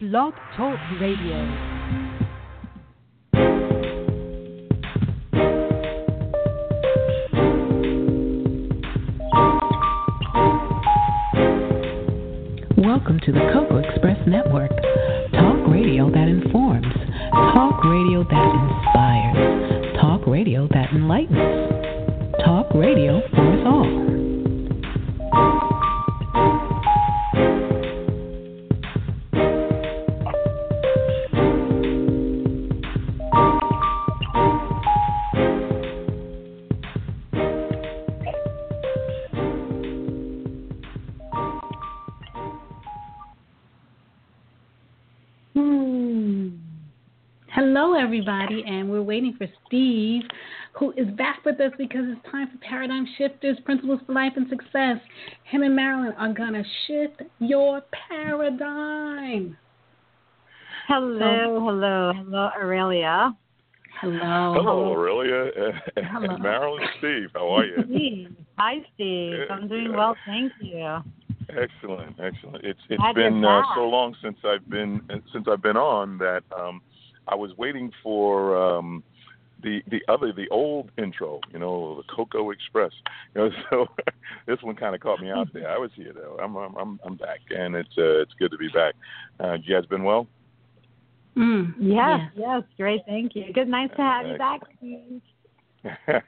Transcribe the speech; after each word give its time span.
Blog 0.00 0.32
Talk 0.56 0.78
Radio. 0.98 1.36
Welcome 12.78 13.20
to 13.26 13.30
the 13.30 13.40
Cocoa 13.52 13.76
Express 13.76 14.16
Network. 14.26 14.70
Talk 15.32 15.68
radio 15.68 16.10
that 16.10 16.28
informs. 16.28 16.86
Talk 17.52 17.84
radio 17.84 18.24
that 18.24 18.70
inspires. 18.70 20.00
Talk 20.00 20.26
radio 20.26 20.66
that 20.68 20.94
enlightens. 20.94 21.36
Talk 22.42 22.72
radio 22.72 23.20
for 23.34 23.52
us 23.52 23.66
all. 23.66 24.19
Everybody, 48.10 48.64
and 48.66 48.90
we're 48.90 49.00
waiting 49.00 49.32
for 49.38 49.46
Steve, 49.68 50.22
who 50.72 50.90
is 50.96 51.06
back 51.16 51.44
with 51.44 51.60
us 51.60 51.70
because 51.78 52.00
it's 52.08 52.20
time 52.28 52.48
for 52.50 52.58
Paradigm 52.58 53.06
Shifters 53.16 53.56
Principles 53.64 54.00
for 54.04 54.12
Life 54.14 54.32
and 54.34 54.48
Success. 54.48 54.96
Him 55.44 55.62
and 55.62 55.76
Marilyn 55.76 56.12
are 56.18 56.32
going 56.32 56.54
to 56.54 56.64
shift 56.88 57.22
your 57.38 57.80
paradigm. 58.08 59.56
Hello, 60.88 61.60
hello, 61.64 62.12
hello, 62.16 62.50
Aurelia. 62.60 63.32
Hello. 64.00 64.54
Hello, 64.56 64.92
Aurelia. 64.92 65.52
and 65.94 66.06
Hello. 66.06 66.36
Marilyn, 66.38 66.82
Steve. 66.98 67.28
How 67.32 67.48
are 67.48 67.64
you? 67.64 67.76
Steve. 67.84 68.36
Hi, 68.58 68.78
Steve. 68.96 69.38
I'm 69.52 69.68
doing 69.68 69.92
well, 69.92 70.16
thank 70.26 70.50
you. 70.60 70.98
Excellent, 71.48 72.16
excellent. 72.20 72.64
It's 72.64 72.80
it's 72.88 73.00
Glad 73.00 73.14
been 73.14 73.44
uh, 73.44 73.62
so 73.76 73.82
long 73.82 74.16
since 74.20 74.36
I've 74.44 74.68
been 74.68 75.00
since 75.32 75.46
I've 75.48 75.62
been 75.62 75.76
on 75.76 76.18
that 76.18 76.42
um, 76.56 76.80
I 77.30 77.34
was 77.36 77.56
waiting 77.56 77.92
for 78.02 78.56
um, 78.56 79.02
the 79.62 79.80
the 79.90 80.00
other 80.08 80.32
the 80.32 80.48
old 80.50 80.90
intro, 80.98 81.40
you 81.52 81.58
know, 81.58 81.96
the 81.96 82.14
Cocoa 82.14 82.50
Express. 82.50 82.92
You 83.34 83.42
know, 83.42 83.50
so 83.70 83.86
this 84.46 84.58
one 84.62 84.76
kind 84.76 84.94
of 84.94 85.00
caught 85.00 85.20
me 85.20 85.30
out 85.30 85.48
there. 85.54 85.70
I 85.70 85.78
was 85.78 85.90
here 85.94 86.12
though. 86.12 86.36
I'm 86.42 86.56
I'm 86.56 86.76
I'm, 86.76 87.00
I'm 87.04 87.16
back, 87.16 87.40
and 87.50 87.74
it's 87.74 87.96
uh, 87.96 88.20
it's 88.20 88.32
good 88.38 88.50
to 88.50 88.58
be 88.58 88.68
back. 88.68 88.94
Uh, 89.38 89.56
you 89.62 89.74
guys 89.74 89.86
been 89.86 90.04
well? 90.04 90.26
Mm, 91.36 91.74
Yes, 91.78 92.20
yes, 92.34 92.62
great, 92.76 93.02
thank 93.06 93.36
you. 93.36 93.52
Good, 93.52 93.68
nice 93.68 93.88
to 93.90 94.02
have 94.02 94.26
you 94.26 94.36
back, 94.36 94.60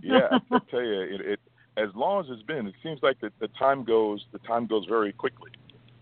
yeah, 0.00 0.38
I 0.50 0.58
tell 0.70 0.80
you, 0.80 1.00
it, 1.02 1.20
it 1.20 1.40
as 1.76 1.88
long 1.94 2.24
as 2.24 2.26
it's 2.30 2.42
been, 2.42 2.66
it 2.66 2.74
seems 2.82 3.00
like 3.02 3.20
the, 3.20 3.30
the 3.40 3.48
time 3.58 3.84
goes 3.84 4.24
the 4.32 4.38
time 4.38 4.66
goes 4.66 4.86
very 4.88 5.12
quickly. 5.12 5.50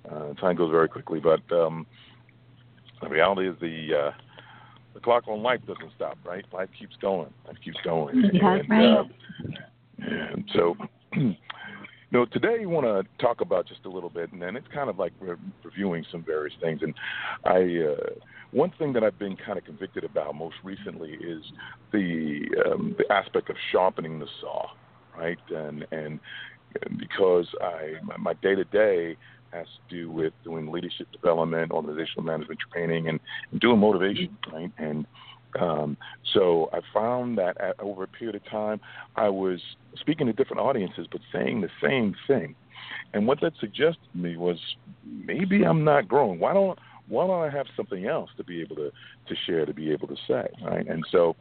Uh, 0.08 0.34
time 0.34 0.56
goes 0.56 0.70
very 0.70 0.88
quickly, 0.88 1.20
but 1.20 1.40
um, 1.56 1.86
the 3.02 3.08
reality 3.08 3.48
is 3.48 3.56
the 3.60 3.94
uh, 3.94 4.10
the 4.94 5.00
clock 5.00 5.26
on 5.26 5.42
life 5.42 5.60
doesn't 5.66 5.92
stop, 5.96 6.18
right? 6.24 6.44
Life 6.52 6.68
keeps 6.78 6.96
going. 7.00 7.32
Life 7.46 7.56
keeps 7.64 7.78
going. 7.84 8.22
That's 8.22 8.34
and, 8.34 8.70
right. 8.70 8.98
uh, 8.98 9.04
and 10.32 10.44
so, 10.54 10.76
you 11.16 11.34
know, 12.10 12.26
today 12.26 12.56
we 12.60 12.66
want 12.66 12.86
to 12.86 13.24
talk 13.24 13.40
about 13.40 13.66
just 13.66 13.84
a 13.84 13.88
little 13.88 14.10
bit, 14.10 14.32
and 14.32 14.40
then 14.40 14.56
it's 14.56 14.66
kind 14.72 14.90
of 14.90 14.98
like 14.98 15.12
re- 15.20 15.36
reviewing 15.64 16.04
some 16.10 16.22
various 16.22 16.54
things. 16.60 16.80
And 16.82 16.94
I, 17.44 17.88
uh, 17.90 18.10
one 18.50 18.72
thing 18.78 18.92
that 18.92 19.02
I've 19.02 19.18
been 19.18 19.36
kind 19.36 19.58
of 19.58 19.64
convicted 19.64 20.04
about 20.04 20.34
most 20.34 20.56
recently 20.62 21.12
is 21.12 21.42
the 21.92 22.42
um, 22.66 22.94
the 22.98 23.10
aspect 23.12 23.50
of 23.50 23.56
sharpening 23.70 24.18
the 24.18 24.26
saw, 24.40 24.68
right? 25.16 25.38
And 25.50 25.86
and 25.90 26.20
because 26.98 27.46
I 27.60 27.94
my 28.18 28.34
day 28.34 28.54
to 28.54 28.64
day 28.64 29.16
has 29.52 29.66
to 29.66 29.96
do 29.96 30.10
with 30.10 30.32
doing 30.44 30.70
leadership 30.70 31.10
development, 31.12 31.72
organizational 31.72 32.24
management 32.24 32.60
training, 32.72 33.08
and, 33.08 33.20
and 33.50 33.60
doing 33.60 33.78
motivation, 33.78 34.36
right? 34.52 34.72
And 34.78 35.06
um, 35.60 35.96
so 36.32 36.70
I 36.72 36.80
found 36.94 37.38
that 37.38 37.60
at, 37.60 37.78
over 37.80 38.04
a 38.04 38.08
period 38.08 38.36
of 38.36 38.44
time, 38.46 38.80
I 39.16 39.28
was 39.28 39.60
speaking 39.96 40.26
to 40.26 40.32
different 40.32 40.60
audiences, 40.60 41.06
but 41.10 41.20
saying 41.32 41.60
the 41.60 41.68
same 41.82 42.14
thing. 42.26 42.54
And 43.12 43.26
what 43.26 43.40
that 43.42 43.52
suggested 43.60 44.00
to 44.12 44.18
me 44.18 44.36
was 44.36 44.58
maybe 45.04 45.64
I'm 45.64 45.84
not 45.84 46.08
growing. 46.08 46.40
Why 46.40 46.54
don't 46.54 46.78
why 47.08 47.26
don't 47.26 47.42
I 47.42 47.50
have 47.50 47.66
something 47.76 48.06
else 48.06 48.30
to 48.38 48.44
be 48.44 48.60
able 48.62 48.76
to 48.76 48.90
to 49.28 49.34
share, 49.46 49.66
to 49.66 49.74
be 49.74 49.90
able 49.92 50.08
to 50.08 50.16
say, 50.26 50.46
right? 50.64 50.86
And 50.86 51.04
so 51.10 51.36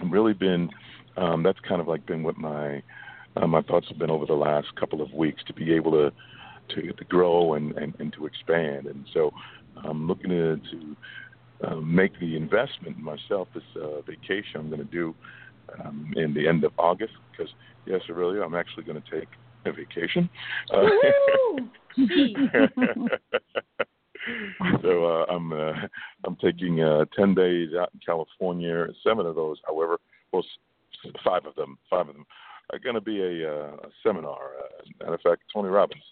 I've 0.00 0.10
really 0.10 0.34
been 0.34 0.70
um, 1.16 1.42
that's 1.42 1.58
kind 1.60 1.80
of 1.80 1.88
like 1.88 2.04
been 2.06 2.22
what 2.22 2.36
my 2.36 2.82
uh, 3.36 3.46
my 3.46 3.62
thoughts 3.62 3.86
have 3.88 3.98
been 3.98 4.10
over 4.10 4.26
the 4.26 4.34
last 4.34 4.74
couple 4.76 5.00
of 5.00 5.12
weeks 5.12 5.42
to 5.46 5.52
be 5.52 5.72
able 5.74 5.92
to 5.92 6.12
to, 6.74 6.92
to 6.92 7.04
grow 7.04 7.54
and, 7.54 7.76
and, 7.76 7.94
and 7.98 8.12
to 8.14 8.26
expand. 8.26 8.86
And 8.86 9.04
so 9.12 9.32
I'm 9.84 10.06
looking 10.06 10.30
to, 10.30 10.56
to 10.56 10.96
uh, 11.66 11.74
make 11.76 12.18
the 12.20 12.36
investment 12.36 12.98
myself 12.98 13.48
this 13.54 13.64
uh, 13.76 14.00
vacation 14.02 14.56
I'm 14.56 14.68
going 14.68 14.84
to 14.84 14.90
do 14.90 15.14
um, 15.78 16.12
in 16.16 16.34
the 16.34 16.48
end 16.48 16.64
of 16.64 16.72
August 16.78 17.12
because 17.30 17.52
yes, 17.86 18.00
Aurelia, 18.08 18.42
I'm 18.42 18.54
actually 18.54 18.84
going 18.84 19.02
to 19.02 19.10
take 19.10 19.28
a 19.66 19.72
vacation. 19.72 20.30
Uh, 20.72 20.86
so 24.82 25.04
uh, 25.04 25.26
I'm 25.32 25.52
uh, 25.52 25.72
I'm 26.24 26.36
taking 26.36 26.80
uh, 26.80 27.04
ten 27.16 27.34
days 27.34 27.70
out 27.78 27.90
in 27.92 28.00
California. 28.04 28.86
Seven 29.04 29.26
of 29.26 29.34
those, 29.34 29.58
however, 29.66 29.98
well, 30.32 30.44
five 31.24 31.46
of 31.46 31.54
them, 31.54 31.78
five 31.90 32.08
of 32.08 32.14
them 32.14 32.26
are 32.72 32.78
going 32.78 32.94
to 32.94 33.00
be 33.00 33.20
a, 33.20 33.50
uh, 33.50 33.76
a 33.76 33.88
seminar. 34.02 34.52
Uh, 34.58 34.84
matter 35.00 35.14
of 35.14 35.20
fact, 35.22 35.42
Tony 35.52 35.68
Robbins 35.68 36.02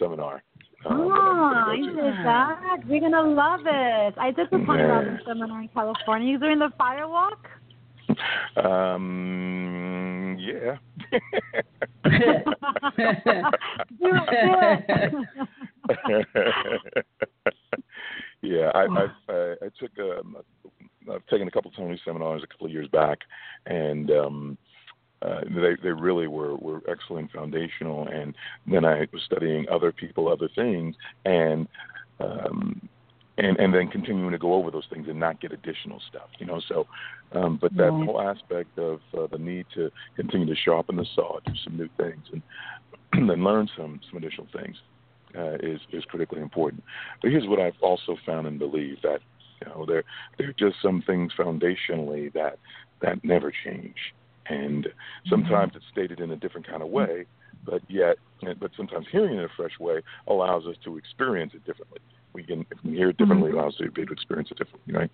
seminar. 0.00 0.42
uh, 0.84 0.88
Oh, 0.90 1.10
I 1.12 1.76
go 1.78 1.86
to. 1.86 1.92
did 1.94 2.14
that. 2.24 2.78
We're 2.88 3.00
gonna 3.00 3.22
love 3.22 3.60
it. 3.66 4.14
I 4.18 4.30
did 4.32 4.48
the 4.50 4.58
Tony. 4.58 4.82
Robbins 4.82 5.20
seminar 5.26 5.60
in 5.62 5.68
California. 5.68 6.28
You 6.32 6.38
doing 6.38 6.58
the 6.58 6.70
firewalk? 6.80 7.36
Um, 8.56 10.36
yeah. 10.40 10.76
do 12.04 12.10
it, 14.02 14.84
do 14.88 15.24
it. 15.88 17.06
yeah, 18.42 18.70
I, 18.74 18.82
I've, 18.82 19.10
I, 19.28 19.54
I 19.62 19.68
took 19.78 19.90
um, 19.98 20.36
I've 21.12 21.26
taken 21.26 21.48
a 21.48 21.50
couple 21.50 21.70
of 21.70 21.76
Tony 21.76 22.00
seminars 22.04 22.42
a 22.42 22.46
couple 22.46 22.66
of 22.66 22.72
years 22.72 22.88
back, 22.88 23.18
and 23.66 24.10
um, 24.10 24.58
uh, 25.22 25.40
they 25.44 25.76
they 25.82 25.90
really 25.90 26.26
were 26.26 26.56
were 26.56 26.80
excellent, 26.88 27.30
foundational. 27.32 28.06
And 28.08 28.34
then 28.66 28.84
I 28.84 29.06
was 29.12 29.22
studying 29.24 29.66
other 29.70 29.92
people, 29.92 30.28
other 30.28 30.48
things, 30.54 30.96
and 31.24 31.66
um, 32.20 32.88
and 33.38 33.58
and 33.58 33.74
then 33.74 33.88
continuing 33.88 34.32
to 34.32 34.38
go 34.38 34.54
over 34.54 34.70
those 34.70 34.86
things 34.92 35.08
and 35.08 35.18
not 35.18 35.40
get 35.40 35.52
additional 35.52 36.00
stuff, 36.08 36.28
you 36.38 36.46
know. 36.46 36.60
So, 36.68 36.86
um, 37.32 37.58
but 37.60 37.74
that 37.76 37.92
Right. 37.92 38.04
whole 38.06 38.20
aspect 38.20 38.78
of 38.78 39.00
uh, 39.16 39.26
the 39.30 39.38
need 39.38 39.66
to 39.74 39.90
continue 40.16 40.46
to 40.46 40.60
sharpen 40.60 40.96
the 40.96 41.06
saw, 41.14 41.38
do 41.46 41.52
some 41.64 41.76
new 41.76 41.88
things, 41.96 42.24
and 42.32 42.42
then 43.28 43.44
learn 43.44 43.68
some 43.76 44.00
some 44.10 44.18
additional 44.18 44.48
things 44.52 44.76
uh, 45.36 45.54
is 45.62 45.80
is 45.92 46.04
critically 46.06 46.40
important. 46.40 46.82
But 47.22 47.30
here's 47.30 47.46
what 47.48 47.60
I've 47.60 47.80
also 47.80 48.16
found 48.26 48.46
and 48.46 48.58
believe 48.58 49.00
that 49.02 49.20
you 49.64 49.70
know 49.70 49.86
there 49.86 50.04
there 50.38 50.48
are 50.50 50.54
just 50.54 50.76
some 50.82 51.02
things 51.06 51.32
foundationally 51.38 52.32
that 52.34 52.58
that 53.02 53.24
never 53.24 53.52
change, 53.64 53.96
and 54.50 54.88
sometimes 55.28 55.72
it's 55.74 55.84
stated 55.92 56.20
in 56.20 56.30
a 56.32 56.36
different 56.36 56.66
kind 56.66 56.82
of 56.82 56.88
way, 56.88 57.26
but 57.64 57.82
yet 57.88 58.16
but 58.58 58.70
sometimes 58.76 59.06
hearing 59.12 59.34
it 59.34 59.38
in 59.38 59.44
a 59.44 59.48
fresh 59.56 59.78
way 59.78 60.00
allows 60.26 60.66
us 60.66 60.76
to 60.84 60.96
experience 60.96 61.52
it 61.54 61.64
differently. 61.64 61.98
We 62.32 62.42
can 62.42 62.66
if 62.70 62.78
we 62.84 62.92
hear 62.92 63.10
it 63.10 63.16
differently, 63.16 63.50
it 63.50 63.54
allows 63.54 63.74
us 63.74 63.78
to 63.78 63.90
be 63.90 64.02
able 64.02 64.08
to 64.08 64.12
experience 64.14 64.50
it 64.50 64.58
differently, 64.58 64.94
right? 64.94 65.10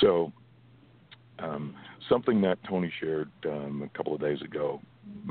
So. 0.00 0.32
Um, 1.38 1.74
something 2.08 2.40
that 2.40 2.56
Tony 2.66 2.90
shared 2.98 3.30
um, 3.44 3.82
a 3.82 3.94
couple 3.94 4.14
of 4.14 4.20
days 4.22 4.40
ago, 4.40 4.80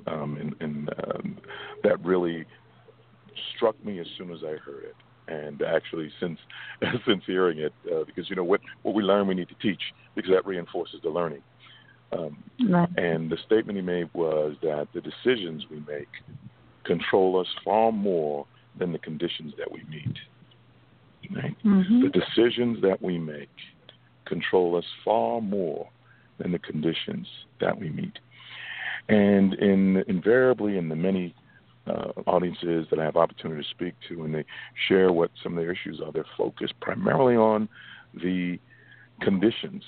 um, 0.06 0.38
and, 0.40 0.56
and 0.60 0.90
um, 1.04 1.38
that 1.84 2.00
really 2.06 2.46
struck 3.56 3.84
me 3.84 4.00
as 4.00 4.06
soon 4.18 4.32
as 4.32 4.40
I 4.44 4.56
heard 4.58 4.84
it 4.84 4.96
And 5.28 5.64
actually, 5.64 6.12
since 6.20 6.38
since 7.08 7.24
hearing 7.26 7.58
it, 7.58 7.74
uh, 7.92 8.04
because 8.06 8.30
you 8.30 8.36
know 8.36 8.44
what 8.44 8.62
what 8.84 8.94
we 8.94 9.02
learn, 9.02 9.28
we 9.28 9.34
need 9.34 9.50
to 9.50 9.56
teach 9.56 9.82
because 10.16 10.32
that 10.32 10.46
reinforces 10.46 11.00
the 11.02 11.10
learning. 11.10 11.42
Um, 12.18 12.38
right. 12.70 12.90
And 12.98 13.30
the 13.30 13.38
statement 13.46 13.78
he 13.78 13.82
made 13.82 14.10
was 14.14 14.56
that 14.62 14.88
the 14.94 15.02
decisions 15.02 15.66
we 15.70 15.78
make 15.88 16.08
control 16.84 17.40
us 17.40 17.48
far 17.64 17.92
more 17.92 18.46
than 18.78 18.92
the 18.92 19.00
conditions 19.00 19.54
that 19.58 19.72
we 19.72 19.84
meet. 19.90 20.18
Right? 21.36 21.56
Mm-hmm. 21.66 22.04
The 22.04 22.10
decisions 22.10 22.82
that 22.82 23.02
we 23.02 23.18
make 23.18 23.50
control 24.26 24.76
us 24.76 24.86
far 25.04 25.42
more 25.42 25.90
than 26.38 26.52
the 26.52 26.60
conditions 26.60 27.28
that 27.60 27.80
we 27.80 27.90
meet. 27.90 28.20
And 29.08 29.54
in 29.56 30.04
invariably 30.08 30.78
in 30.78 30.90
the 30.90 30.96
many 30.96 31.34
uh, 31.88 32.12
audiences 32.26 32.88
that 32.90 33.00
I 33.00 33.04
have 33.04 33.16
opportunity 33.16 33.62
to 33.62 33.70
speak 33.70 33.94
to, 34.10 34.24
and 34.24 34.34
they 34.34 34.46
share 34.88 35.12
what 35.12 35.32
some 35.44 35.58
of 35.58 35.64
their 35.64 35.72
issues 35.72 36.02
are, 36.04 36.12
they're 36.12 36.26
focused 36.38 36.74
primarily 36.82 37.36
on 37.36 37.70
the 38.14 38.60
conditions. 39.22 39.84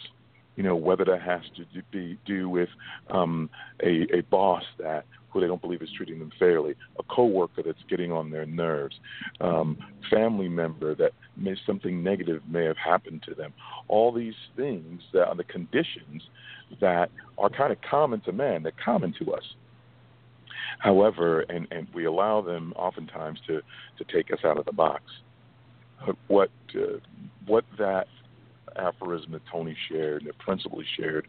You 0.58 0.64
know, 0.64 0.76
whether 0.76 1.06
that 1.06 1.22
has 1.22 1.42
to 1.56 1.82
be 1.92 2.18
do 2.26 2.50
with 2.50 2.70
um, 3.10 3.50
a, 3.82 4.08
a 4.14 4.22
boss 4.30 4.64
that 4.80 5.06
who 5.30 5.42
they 5.42 5.48
don't 5.48 5.62
believe 5.62 5.82
is 5.82 5.90
treating 5.96 6.20
them 6.20 6.32
fairly, 6.40 6.74
a 7.00 7.04
coworker 7.04 7.62
that's 7.64 7.84
getting 7.90 8.12
on 8.12 8.32
their 8.32 8.46
nerves, 8.46 9.00
um, 9.40 9.78
family 10.10 10.50
member 10.50 10.96
that 10.96 11.12
may 11.36 11.56
something 11.66 12.04
negative 12.04 12.42
may 12.50 12.64
have 12.66 12.78
happened 12.78 13.22
to 13.28 13.36
them. 13.36 13.54
All 13.88 14.12
these 14.12 14.34
things 14.56 15.02
that 15.14 15.28
are 15.28 15.36
the 15.36 15.44
conditions 15.44 16.24
that 16.82 17.12
are 17.38 17.50
kind 17.50 17.72
of 17.72 17.78
common 17.88 18.20
to 18.22 18.32
man, 18.32 18.64
they're 18.64 18.72
common 18.84 19.14
to 19.20 19.34
us. 19.34 19.44
However, 20.80 21.42
and, 21.42 21.68
and 21.72 21.88
we 21.94 22.06
allow 22.06 22.42
them 22.42 22.74
oftentimes 22.76 23.40
to, 23.48 23.62
to 23.98 24.14
take 24.14 24.32
us 24.34 24.40
out 24.44 24.58
of 24.58 24.66
the 24.66 24.74
box. 24.74 25.04
What 26.28 26.52
uh, 26.76 27.00
what 27.48 27.66
that 27.80 28.08
aphorism 28.78 29.32
that 29.32 29.42
Tony 29.52 29.76
shared 29.90 30.22
and 30.22 30.30
that 30.30 30.38
principally 30.40 30.86
shared 30.98 31.28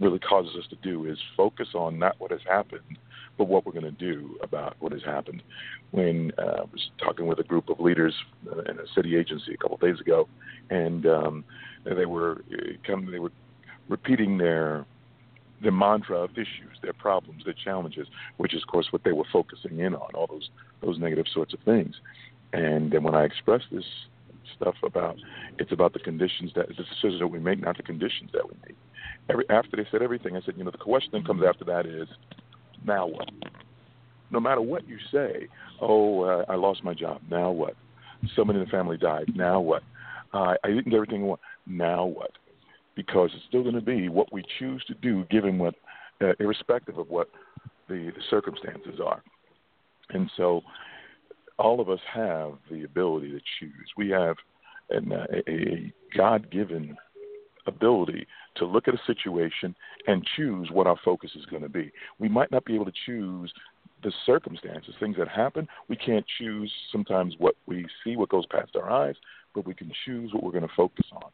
really 0.00 0.18
causes 0.18 0.54
us 0.56 0.66
to 0.70 0.76
do 0.76 1.06
is 1.06 1.18
focus 1.36 1.68
on 1.74 1.98
not 1.98 2.14
what 2.18 2.30
has 2.30 2.40
happened, 2.46 2.98
but 3.36 3.48
what 3.48 3.66
we're 3.66 3.72
going 3.72 3.84
to 3.84 3.90
do 3.90 4.38
about 4.42 4.76
what 4.80 4.92
has 4.92 5.02
happened. 5.02 5.42
When 5.90 6.32
uh, 6.38 6.42
I 6.42 6.60
was 6.60 6.90
talking 7.02 7.26
with 7.26 7.38
a 7.38 7.44
group 7.44 7.68
of 7.68 7.80
leaders 7.80 8.14
in 8.46 8.78
a 8.78 8.86
city 8.94 9.16
agency 9.16 9.54
a 9.54 9.56
couple 9.56 9.74
of 9.74 9.80
days 9.80 10.00
ago, 10.00 10.28
and 10.70 11.06
um, 11.06 11.44
they 11.84 12.06
were 12.06 12.42
uh, 12.52 12.72
come, 12.86 13.10
they 13.10 13.18
were 13.18 13.32
repeating 13.88 14.38
their 14.38 14.84
their 15.60 15.72
mantra 15.72 16.18
of 16.18 16.30
issues, 16.34 16.78
their 16.82 16.92
problems, 16.92 17.42
their 17.44 17.54
challenges, 17.64 18.06
which 18.36 18.54
is 18.54 18.62
of 18.62 18.68
course 18.68 18.86
what 18.92 19.02
they 19.02 19.12
were 19.12 19.24
focusing 19.32 19.80
in 19.80 19.94
on, 19.94 20.14
all 20.14 20.26
those 20.28 20.50
those 20.80 20.98
negative 20.98 21.26
sorts 21.32 21.52
of 21.52 21.60
things. 21.60 21.96
And 22.52 22.92
then 22.92 23.02
when 23.02 23.14
I 23.14 23.24
expressed 23.24 23.66
this 23.72 23.84
stuff 24.56 24.74
about 24.82 25.16
it's 25.58 25.72
about 25.72 25.92
the 25.92 25.98
conditions 25.98 26.52
that 26.54 26.68
the 26.68 26.74
decisions 26.74 27.20
that 27.20 27.28
we 27.28 27.38
make, 27.38 27.60
not 27.60 27.76
the 27.76 27.82
conditions 27.82 28.30
that 28.32 28.46
we 28.48 28.54
make. 28.66 28.76
Every 29.28 29.44
after 29.50 29.76
they 29.76 29.86
said 29.90 30.02
everything, 30.02 30.36
I 30.36 30.40
said, 30.42 30.54
you 30.56 30.64
know, 30.64 30.70
the 30.70 30.78
question 30.78 31.10
that 31.12 31.26
comes 31.26 31.42
after 31.46 31.64
that 31.66 31.86
is, 31.86 32.08
now 32.84 33.06
what? 33.06 33.30
No 34.30 34.40
matter 34.40 34.60
what 34.60 34.86
you 34.86 34.98
say, 35.12 35.48
oh, 35.80 36.22
uh, 36.22 36.44
I 36.48 36.54
lost 36.56 36.84
my 36.84 36.94
job. 36.94 37.20
Now 37.30 37.50
what? 37.50 37.74
Someone 38.36 38.56
in 38.56 38.64
the 38.64 38.70
family 38.70 38.96
died. 38.96 39.32
Now 39.34 39.60
what? 39.60 39.82
Uh, 40.32 40.54
I 40.62 40.68
didn't 40.68 40.84
get 40.84 40.94
everything 40.94 41.22
I 41.22 41.26
want. 41.26 41.40
Now 41.66 42.04
what? 42.04 42.32
Because 42.94 43.30
it's 43.34 43.44
still 43.48 43.62
going 43.62 43.74
to 43.74 43.80
be 43.80 44.08
what 44.08 44.32
we 44.32 44.44
choose 44.58 44.84
to 44.88 44.94
do, 44.94 45.24
given 45.30 45.58
what, 45.58 45.74
uh, 46.20 46.32
irrespective 46.40 46.98
of 46.98 47.08
what 47.08 47.30
the, 47.88 48.12
the 48.14 48.22
circumstances 48.28 49.00
are. 49.04 49.22
And 50.10 50.30
so, 50.36 50.62
all 51.58 51.80
of 51.80 51.88
us 51.88 52.00
have 52.12 52.52
the 52.70 52.84
ability 52.84 53.30
to 53.30 53.40
choose. 53.58 53.88
We 53.96 54.10
have 54.10 54.36
an, 54.90 55.12
uh, 55.12 55.26
a 55.48 55.92
God-given 56.16 56.96
ability 57.66 58.26
to 58.56 58.64
look 58.64 58.88
at 58.88 58.94
a 58.94 59.00
situation 59.06 59.74
and 60.06 60.26
choose 60.36 60.70
what 60.72 60.86
our 60.86 60.96
focus 61.04 61.30
is 61.36 61.44
going 61.46 61.62
to 61.62 61.68
be. 61.68 61.92
We 62.18 62.28
might 62.28 62.50
not 62.50 62.64
be 62.64 62.74
able 62.74 62.86
to 62.86 62.92
choose 63.06 63.52
the 64.02 64.12
circumstances, 64.24 64.94
things 65.00 65.16
that 65.18 65.28
happen. 65.28 65.66
We 65.88 65.96
can't 65.96 66.24
choose 66.38 66.72
sometimes 66.92 67.34
what 67.38 67.56
we 67.66 67.86
see, 68.04 68.16
what 68.16 68.28
goes 68.28 68.46
past 68.46 68.76
our 68.76 68.90
eyes, 68.90 69.16
but 69.54 69.66
we 69.66 69.74
can 69.74 69.90
choose 70.04 70.32
what 70.32 70.42
we're 70.42 70.52
going 70.52 70.68
to 70.68 70.74
focus 70.76 71.06
on. 71.12 71.30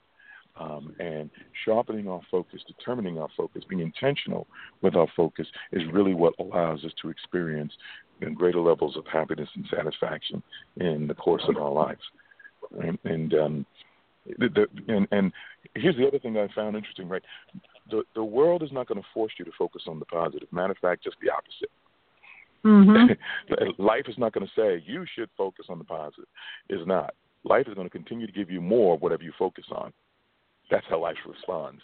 Um, 0.56 0.94
and 1.00 1.30
sharpening 1.64 2.08
our 2.08 2.20
focus, 2.30 2.60
determining 2.66 3.18
our 3.18 3.28
focus, 3.36 3.64
being 3.68 3.82
intentional 3.82 4.46
with 4.82 4.94
our 4.94 5.08
focus 5.16 5.48
is 5.72 5.82
really 5.92 6.14
what 6.14 6.34
allows 6.38 6.84
us 6.84 6.92
to 7.02 7.10
experience 7.10 7.72
greater 8.32 8.60
levels 8.60 8.96
of 8.96 9.04
happiness 9.06 9.48
and 9.54 9.66
satisfaction 9.74 10.42
in 10.76 11.06
the 11.06 11.14
course 11.14 11.42
of 11.48 11.56
our 11.56 11.70
lives. 11.70 12.00
And, 12.80 12.98
and 13.04 13.34
um, 13.34 13.66
the, 14.38 14.48
the, 14.48 14.94
and, 14.94 15.06
and 15.10 15.32
here's 15.74 15.96
the 15.96 16.06
other 16.06 16.18
thing 16.18 16.36
I 16.38 16.48
found 16.54 16.76
interesting, 16.76 17.08
right? 17.08 17.22
The 17.90 18.02
the 18.14 18.24
world 18.24 18.62
is 18.62 18.72
not 18.72 18.88
going 18.88 19.00
to 19.00 19.06
force 19.12 19.32
you 19.38 19.44
to 19.44 19.50
focus 19.58 19.82
on 19.86 19.98
the 19.98 20.06
positive. 20.06 20.48
Matter 20.52 20.72
of 20.72 20.78
fact, 20.78 21.04
just 21.04 21.16
the 21.22 21.30
opposite. 21.30 21.70
Mm-hmm. 22.64 23.82
Life 23.82 24.04
is 24.08 24.16
not 24.16 24.32
going 24.32 24.46
to 24.46 24.52
say 24.56 24.82
you 24.86 25.04
should 25.14 25.28
focus 25.36 25.66
on 25.68 25.78
the 25.78 25.84
positive. 25.84 26.24
It's 26.68 26.86
not. 26.86 27.14
Life 27.44 27.68
is 27.68 27.74
going 27.74 27.86
to 27.86 27.90
continue 27.90 28.26
to 28.26 28.32
give 28.32 28.50
you 28.50 28.62
more 28.62 28.94
of 28.94 29.02
whatever 29.02 29.22
you 29.22 29.32
focus 29.38 29.66
on. 29.70 29.92
That's 30.70 30.86
how 30.88 31.02
life 31.02 31.16
responds. 31.28 31.82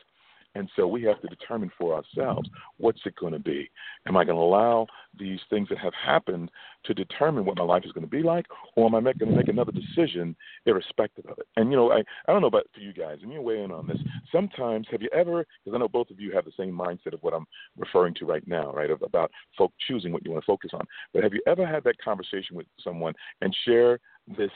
And 0.54 0.68
so 0.74 0.86
we 0.86 1.02
have 1.04 1.20
to 1.22 1.28
determine 1.28 1.70
for 1.78 1.94
ourselves 1.94 2.48
what's 2.78 3.00
it 3.04 3.14
going 3.16 3.32
to 3.32 3.38
be. 3.38 3.70
Am 4.06 4.16
I 4.16 4.24
going 4.24 4.36
to 4.36 4.42
allow 4.42 4.86
these 5.18 5.38
things 5.48 5.68
that 5.68 5.78
have 5.78 5.92
happened 5.94 6.50
to 6.84 6.94
determine 6.94 7.44
what 7.44 7.56
my 7.56 7.64
life 7.64 7.84
is 7.84 7.92
going 7.92 8.04
to 8.04 8.10
be 8.10 8.22
like, 8.22 8.46
or 8.74 8.86
am 8.86 8.94
I 8.94 9.00
going 9.00 9.30
to 9.30 9.36
make 9.36 9.48
another 9.48 9.72
decision 9.72 10.34
irrespective 10.66 11.26
of 11.26 11.38
it? 11.38 11.46
And 11.56 11.70
you 11.70 11.76
know, 11.76 11.92
I 11.92 11.98
I 12.26 12.32
don't 12.32 12.40
know 12.40 12.48
about 12.48 12.66
for 12.74 12.80
you 12.80 12.92
guys, 12.92 13.18
and 13.22 13.32
you 13.32 13.40
weigh 13.40 13.62
in 13.62 13.70
on 13.70 13.86
this. 13.86 13.98
Sometimes, 14.32 14.86
have 14.90 15.02
you 15.02 15.10
ever? 15.12 15.46
Because 15.64 15.76
I 15.76 15.78
know 15.78 15.88
both 15.88 16.10
of 16.10 16.20
you 16.20 16.32
have 16.32 16.44
the 16.44 16.52
same 16.56 16.72
mindset 16.72 17.14
of 17.14 17.22
what 17.22 17.34
I'm 17.34 17.46
referring 17.76 18.14
to 18.14 18.26
right 18.26 18.46
now, 18.46 18.72
right? 18.72 18.90
Of, 18.90 19.02
about 19.02 19.30
folk 19.56 19.72
choosing 19.86 20.12
what 20.12 20.24
you 20.24 20.32
want 20.32 20.42
to 20.42 20.46
focus 20.46 20.70
on. 20.74 20.86
But 21.12 21.22
have 21.22 21.34
you 21.34 21.42
ever 21.46 21.66
had 21.66 21.84
that 21.84 21.98
conversation 21.98 22.56
with 22.56 22.66
someone 22.82 23.14
and 23.40 23.56
share 23.64 24.00
this 24.36 24.50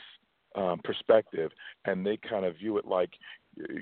um, 0.55 0.79
perspective, 0.83 1.51
and 1.85 2.05
they 2.05 2.17
kind 2.17 2.45
of 2.45 2.57
view 2.57 2.77
it 2.77 2.85
like 2.85 3.11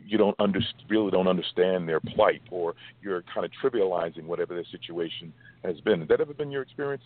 you 0.05 0.17
don't 0.17 0.35
under, 0.39 0.59
really 0.89 1.11
don't 1.11 1.27
understand 1.27 1.87
their 1.87 1.99
plight, 1.99 2.41
or 2.51 2.75
you're 3.01 3.23
kind 3.33 3.45
of 3.45 3.51
trivializing 3.63 4.25
whatever 4.25 4.53
their 4.53 4.65
situation 4.71 5.33
has 5.63 5.79
been. 5.81 6.01
Has 6.01 6.09
that 6.09 6.21
ever 6.21 6.33
been 6.33 6.51
your 6.51 6.61
experience? 6.61 7.03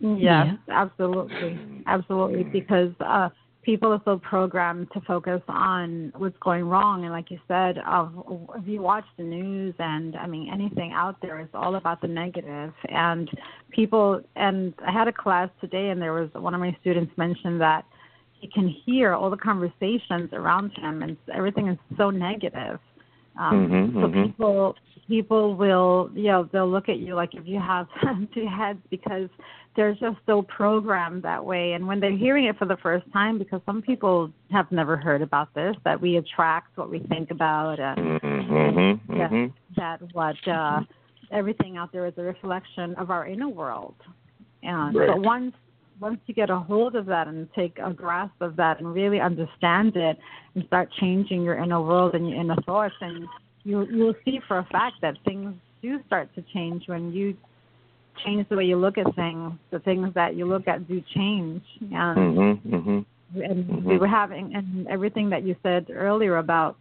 Yes, 0.00 0.18
yeah. 0.20 0.56
absolutely, 0.70 1.58
absolutely. 1.86 2.44
Because 2.44 2.92
uh, 3.00 3.30
people 3.62 3.92
are 3.92 4.00
so 4.04 4.18
programmed 4.18 4.88
to 4.92 5.00
focus 5.02 5.42
on 5.48 6.12
what's 6.16 6.38
going 6.40 6.64
wrong, 6.64 7.04
and 7.04 7.12
like 7.12 7.30
you 7.30 7.38
said, 7.48 7.78
of 7.86 8.12
if 8.56 8.66
you 8.66 8.80
watch 8.80 9.04
the 9.16 9.24
news 9.24 9.74
and 9.78 10.16
I 10.16 10.26
mean 10.26 10.50
anything 10.52 10.92
out 10.92 11.16
there 11.20 11.40
is 11.40 11.48
all 11.52 11.74
about 11.74 12.00
the 12.00 12.08
negative. 12.08 12.44
negative, 12.44 12.74
and 12.88 13.30
people. 13.70 14.22
And 14.36 14.72
I 14.86 14.92
had 14.92 15.08
a 15.08 15.12
class 15.12 15.50
today, 15.60 15.90
and 15.90 16.00
there 16.00 16.12
was 16.12 16.30
one 16.32 16.54
of 16.54 16.60
my 16.60 16.76
students 16.80 17.12
mentioned 17.16 17.60
that 17.60 17.84
he 18.40 18.48
can 18.48 18.68
hear 18.86 19.14
all 19.14 19.30
the 19.30 19.36
conversations 19.36 20.30
around 20.32 20.72
him, 20.76 21.02
and 21.02 21.16
everything 21.34 21.68
is 21.68 21.78
so 21.96 22.10
negative. 22.10 22.78
Um, 23.38 23.68
mm-hmm, 23.68 24.00
so 24.00 24.06
mm-hmm. 24.06 24.22
people 24.24 24.74
people 25.06 25.54
will 25.54 26.10
you 26.14 26.24
know 26.24 26.48
they'll 26.52 26.70
look 26.70 26.88
at 26.88 26.98
you 26.98 27.14
like 27.14 27.34
if 27.34 27.46
you 27.46 27.58
have 27.60 27.86
two 28.34 28.46
heads 28.46 28.78
because 28.90 29.28
they're 29.78 29.94
just 29.94 30.16
so 30.26 30.42
programmed 30.42 31.22
that 31.22 31.44
way. 31.44 31.72
And 31.74 31.86
when 31.86 32.00
they're 32.00 32.16
hearing 32.16 32.46
it 32.46 32.58
for 32.58 32.64
the 32.64 32.76
first 32.78 33.06
time, 33.12 33.38
because 33.38 33.60
some 33.64 33.80
people 33.80 34.28
have 34.50 34.70
never 34.72 34.96
heard 34.96 35.22
about 35.22 35.54
this, 35.54 35.76
that 35.84 36.00
we 36.00 36.16
attract 36.16 36.76
what 36.76 36.90
we 36.90 36.98
think 37.08 37.30
about, 37.30 37.78
and, 37.78 38.20
mm-hmm, 38.20 39.18
that, 39.18 39.30
mm-hmm. 39.30 39.46
that 39.76 40.00
what 40.14 40.48
uh, 40.48 40.80
everything 41.30 41.76
out 41.76 41.92
there 41.92 42.06
is 42.06 42.14
a 42.16 42.22
reflection 42.22 42.96
of 42.96 43.10
our 43.10 43.28
inner 43.28 43.48
world. 43.48 43.94
And 44.64 44.96
right. 44.96 45.06
but 45.06 45.20
once 45.20 45.54
once 46.00 46.20
you 46.26 46.34
get 46.34 46.50
a 46.50 46.58
hold 46.58 46.94
of 46.96 47.06
that 47.06 47.28
and 47.28 47.48
take 47.54 47.78
a 47.82 47.92
grasp 47.92 48.40
of 48.40 48.56
that 48.56 48.78
and 48.78 48.94
really 48.94 49.20
understand 49.20 49.96
it 49.96 50.18
and 50.54 50.64
start 50.66 50.88
changing 51.00 51.42
your 51.42 51.58
inner 51.58 51.80
world 51.80 52.14
and 52.14 52.28
your 52.28 52.40
inner 52.40 52.56
thoughts 52.66 52.94
and 53.00 53.26
you 53.64 53.86
you'll 53.90 54.14
see 54.24 54.40
for 54.46 54.58
a 54.58 54.64
fact 54.64 54.96
that 55.02 55.16
things 55.24 55.54
do 55.82 55.98
start 56.06 56.32
to 56.34 56.42
change 56.54 56.84
when 56.86 57.12
you 57.12 57.36
change 58.24 58.48
the 58.48 58.56
way 58.56 58.64
you 58.64 58.76
look 58.76 58.98
at 58.98 59.14
things. 59.14 59.52
The 59.70 59.78
things 59.80 60.12
that 60.14 60.34
you 60.36 60.46
look 60.46 60.66
at 60.68 60.88
do 60.88 61.02
change. 61.14 61.62
And 61.80 61.90
mm-hmm, 61.92 62.74
mm-hmm, 62.74 63.40
and 63.40 63.64
mm-hmm. 63.64 63.88
we 63.88 63.98
were 63.98 64.08
having 64.08 64.54
and 64.54 64.86
everything 64.88 65.30
that 65.30 65.44
you 65.44 65.54
said 65.62 65.86
earlier 65.90 66.38
about 66.38 66.76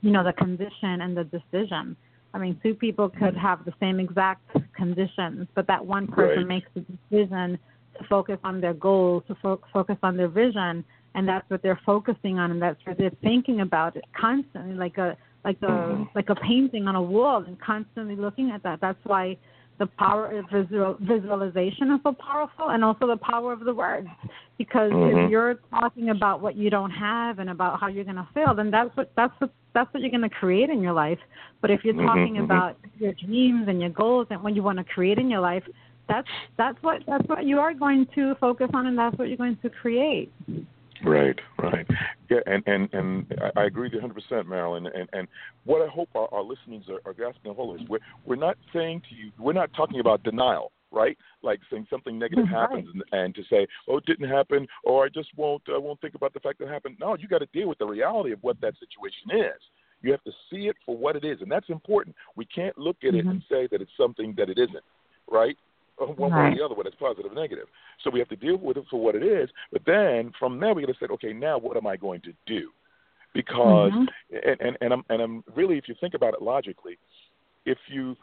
you 0.00 0.10
know 0.10 0.24
the 0.24 0.32
condition 0.32 1.00
and 1.02 1.16
the 1.16 1.24
decision. 1.24 1.96
I 2.34 2.38
mean, 2.38 2.58
two 2.62 2.74
people 2.74 3.10
could 3.10 3.36
have 3.36 3.64
the 3.66 3.74
same 3.78 4.00
exact 4.00 4.42
conditions, 4.74 5.48
but 5.54 5.66
that 5.66 5.84
one 5.84 6.06
person 6.06 6.38
Right. 6.38 6.46
makes 6.46 6.68
the 6.74 6.80
decision 6.80 7.58
to 7.98 8.04
focus 8.08 8.38
on 8.44 8.60
their 8.60 8.74
goals, 8.74 9.22
to 9.28 9.34
fo- 9.36 9.60
focus 9.72 9.96
on 10.02 10.16
their 10.16 10.28
vision, 10.28 10.84
and 11.14 11.28
that's 11.28 11.48
what 11.50 11.62
they're 11.62 11.80
focusing 11.84 12.38
on, 12.38 12.50
and 12.50 12.62
that's 12.62 12.80
what 12.84 12.98
they're 12.98 13.10
thinking 13.22 13.60
about 13.60 13.96
it 13.96 14.04
constantly, 14.18 14.74
like 14.74 14.98
a 14.98 15.16
like 15.44 15.60
a 15.62 15.66
Mhm. 15.66 16.08
like 16.14 16.30
a 16.30 16.36
painting 16.36 16.86
on 16.86 16.94
a 16.94 17.02
wall, 17.02 17.42
and 17.42 17.58
constantly 17.60 18.16
looking 18.16 18.50
at 18.50 18.62
that. 18.62 18.80
That's 18.80 19.04
why 19.04 19.36
the 19.78 19.86
power 19.86 20.26
of 20.38 20.48
visual, 20.50 20.96
visualization 21.00 21.90
is 21.90 22.00
so 22.04 22.12
powerful, 22.12 22.68
and 22.68 22.84
also 22.84 23.06
the 23.06 23.16
power 23.16 23.52
of 23.52 23.60
the 23.60 23.74
words. 23.74 24.08
Because 24.58 24.92
mm-hmm. 24.92 25.18
if 25.18 25.30
you're 25.30 25.54
talking 25.70 26.10
about 26.10 26.40
what 26.40 26.54
you 26.56 26.70
don't 26.70 26.90
have 26.90 27.40
and 27.40 27.50
about 27.50 27.80
how 27.80 27.88
you're 27.88 28.04
going 28.04 28.16
to 28.16 28.28
fail, 28.32 28.54
then 28.54 28.70
that's 28.70 28.96
what 28.96 29.10
that's 29.16 29.34
what 29.40 29.50
that's 29.72 29.92
what 29.92 30.02
you're 30.02 30.10
going 30.10 30.22
to 30.22 30.28
create 30.28 30.70
in 30.70 30.82
your 30.82 30.92
life. 30.92 31.18
But 31.60 31.70
if 31.70 31.84
you're 31.84 31.94
mm-hmm, 31.94 32.06
talking 32.06 32.34
mm-hmm. 32.34 32.44
about 32.44 32.76
your 32.98 33.12
dreams 33.14 33.66
and 33.68 33.80
your 33.80 33.90
goals 33.90 34.28
and 34.30 34.42
what 34.42 34.54
you 34.54 34.62
want 34.62 34.78
to 34.78 34.84
create 34.84 35.18
in 35.18 35.28
your 35.30 35.40
life, 35.40 35.64
that's 36.08 36.28
that's 36.58 36.78
what 36.82 37.02
that's 37.06 37.26
what 37.28 37.44
you 37.44 37.58
are 37.58 37.74
going 37.74 38.06
to 38.14 38.34
focus 38.36 38.68
on, 38.74 38.86
and 38.86 38.98
that's 38.98 39.16
what 39.18 39.28
you're 39.28 39.36
going 39.36 39.58
to 39.62 39.70
create. 39.70 40.32
Right, 41.04 41.38
right. 41.58 41.86
Yeah, 42.30 42.38
and 42.46 42.62
and 42.66 42.88
and 42.92 43.34
I 43.56 43.64
agree 43.64 43.84
with 43.84 43.92
you 43.92 44.00
100 44.00 44.14
percent, 44.14 44.48
Marilyn. 44.48 44.86
And 44.86 45.08
and 45.12 45.28
what 45.64 45.82
I 45.82 45.88
hope 45.88 46.08
our, 46.14 46.28
our 46.32 46.42
listeners 46.42 46.84
are, 46.88 47.00
are 47.08 47.12
grasping 47.12 47.50
a 47.50 47.54
hold 47.54 47.76
of 47.76 47.82
is 47.82 47.88
we're 47.88 47.98
we're 48.24 48.36
not 48.36 48.56
saying 48.72 49.02
to 49.08 49.14
you, 49.14 49.32
we're 49.38 49.52
not 49.52 49.70
talking 49.74 50.00
about 50.00 50.22
denial, 50.22 50.70
right? 50.92 51.18
Like 51.42 51.60
saying 51.70 51.86
something 51.90 52.18
negative 52.18 52.44
right. 52.52 52.60
happens 52.60 52.88
and, 52.92 53.02
and 53.12 53.34
to 53.34 53.42
say, 53.50 53.66
oh, 53.88 53.98
it 53.98 54.06
didn't 54.06 54.28
happen, 54.28 54.66
or 54.84 55.04
I 55.04 55.08
just 55.08 55.30
won't 55.36 55.62
I 55.68 55.78
won't 55.78 56.00
think 56.00 56.14
about 56.14 56.34
the 56.34 56.40
fact 56.40 56.58
that 56.60 56.66
it 56.66 56.70
happened. 56.70 56.96
No, 57.00 57.16
you 57.16 57.26
got 57.26 57.38
to 57.38 57.48
deal 57.52 57.68
with 57.68 57.78
the 57.78 57.86
reality 57.86 58.32
of 58.32 58.38
what 58.42 58.60
that 58.60 58.74
situation 58.78 59.44
is. 59.44 59.60
You 60.02 60.10
have 60.12 60.22
to 60.24 60.32
see 60.50 60.66
it 60.68 60.76
for 60.84 60.96
what 60.96 61.16
it 61.16 61.24
is, 61.24 61.38
and 61.40 61.50
that's 61.50 61.68
important. 61.68 62.14
We 62.36 62.44
can't 62.44 62.76
look 62.78 62.96
at 63.02 63.14
mm-hmm. 63.14 63.28
it 63.28 63.30
and 63.30 63.42
say 63.48 63.68
that 63.70 63.80
it's 63.80 63.90
something 63.96 64.34
that 64.36 64.50
it 64.50 64.58
isn't, 64.58 64.84
right? 65.30 65.56
one 66.16 66.32
right. 66.32 66.50
way 66.50 66.54
or 66.54 66.56
the 66.56 66.64
other, 66.64 66.74
whether 66.74 66.88
it's 66.88 66.98
positive 66.98 67.30
or 67.30 67.34
negative. 67.34 67.66
So 68.02 68.10
we 68.10 68.18
have 68.18 68.28
to 68.28 68.36
deal 68.36 68.56
with 68.56 68.76
it 68.76 68.84
for 68.90 69.00
what 69.00 69.14
it 69.14 69.22
is. 69.22 69.50
But 69.72 69.82
then 69.86 70.32
from 70.38 70.58
there, 70.60 70.74
we 70.74 70.82
got 70.82 70.92
to 70.92 70.98
say, 70.98 71.12
okay, 71.12 71.32
now 71.32 71.58
what 71.58 71.76
am 71.76 71.86
I 71.86 71.96
going 71.96 72.20
to 72.22 72.32
do? 72.46 72.70
Because 73.34 73.92
mm-hmm. 73.92 74.36
and, 74.48 74.60
and 74.60 74.78
and 74.80 74.92
I'm 74.92 75.04
and 75.08 75.22
I'm 75.22 75.44
really, 75.54 75.78
if 75.78 75.88
you 75.88 75.94
think 76.00 76.14
about 76.14 76.34
it 76.34 76.42
logically, 76.42 76.98
if 77.64 77.78
you 77.88 78.16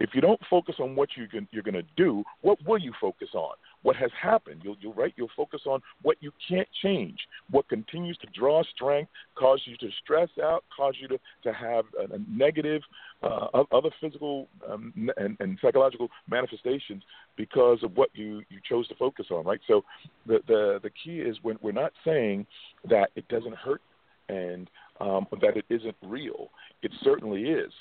if 0.00 0.10
you 0.14 0.22
don't 0.22 0.40
focus 0.48 0.76
on 0.80 0.96
what 0.96 1.10
you 1.16 1.28
can, 1.28 1.46
you're 1.50 1.62
going 1.62 1.74
to 1.74 1.84
do, 1.96 2.24
what 2.40 2.58
will 2.66 2.78
you 2.78 2.92
focus 2.98 3.28
on? 3.34 3.54
What 3.82 3.96
has 3.96 4.10
happened? 4.20 4.62
You'll, 4.64 4.76
you'll 4.80 4.94
right. 4.94 5.12
You'll 5.16 5.30
focus 5.36 5.60
on 5.66 5.80
what 6.02 6.16
you 6.20 6.32
can't 6.48 6.68
change. 6.82 7.18
What 7.50 7.68
continues 7.68 8.16
to 8.18 8.26
draw 8.34 8.62
strength, 8.74 9.10
cause 9.36 9.60
you 9.66 9.76
to 9.76 9.88
stress 10.02 10.30
out, 10.42 10.64
cause 10.74 10.94
you 11.00 11.08
to 11.08 11.18
to 11.44 11.52
have 11.52 11.84
a, 11.98 12.14
a 12.14 12.18
negative, 12.28 12.82
uh, 13.22 13.64
other 13.72 13.90
physical 14.00 14.48
um, 14.68 15.10
and, 15.16 15.36
and 15.38 15.58
psychological 15.60 16.08
manifestations 16.28 17.02
because 17.36 17.82
of 17.82 17.96
what 17.96 18.08
you 18.14 18.42
you 18.48 18.58
chose 18.68 18.88
to 18.88 18.94
focus 18.94 19.26
on. 19.30 19.44
Right. 19.44 19.60
So 19.66 19.84
the 20.26 20.40
the 20.46 20.80
the 20.82 20.90
key 21.04 21.20
is 21.20 21.36
when 21.42 21.58
we're 21.60 21.72
not 21.72 21.92
saying 22.04 22.46
that 22.88 23.10
it 23.16 23.28
doesn't 23.28 23.54
hurt 23.54 23.82
and 24.28 24.70
um, 25.00 25.26
that 25.42 25.56
it 25.56 25.64
isn't 25.68 25.96
real. 26.02 26.50
It 26.82 26.92
certainly 27.02 27.42
is 27.42 27.72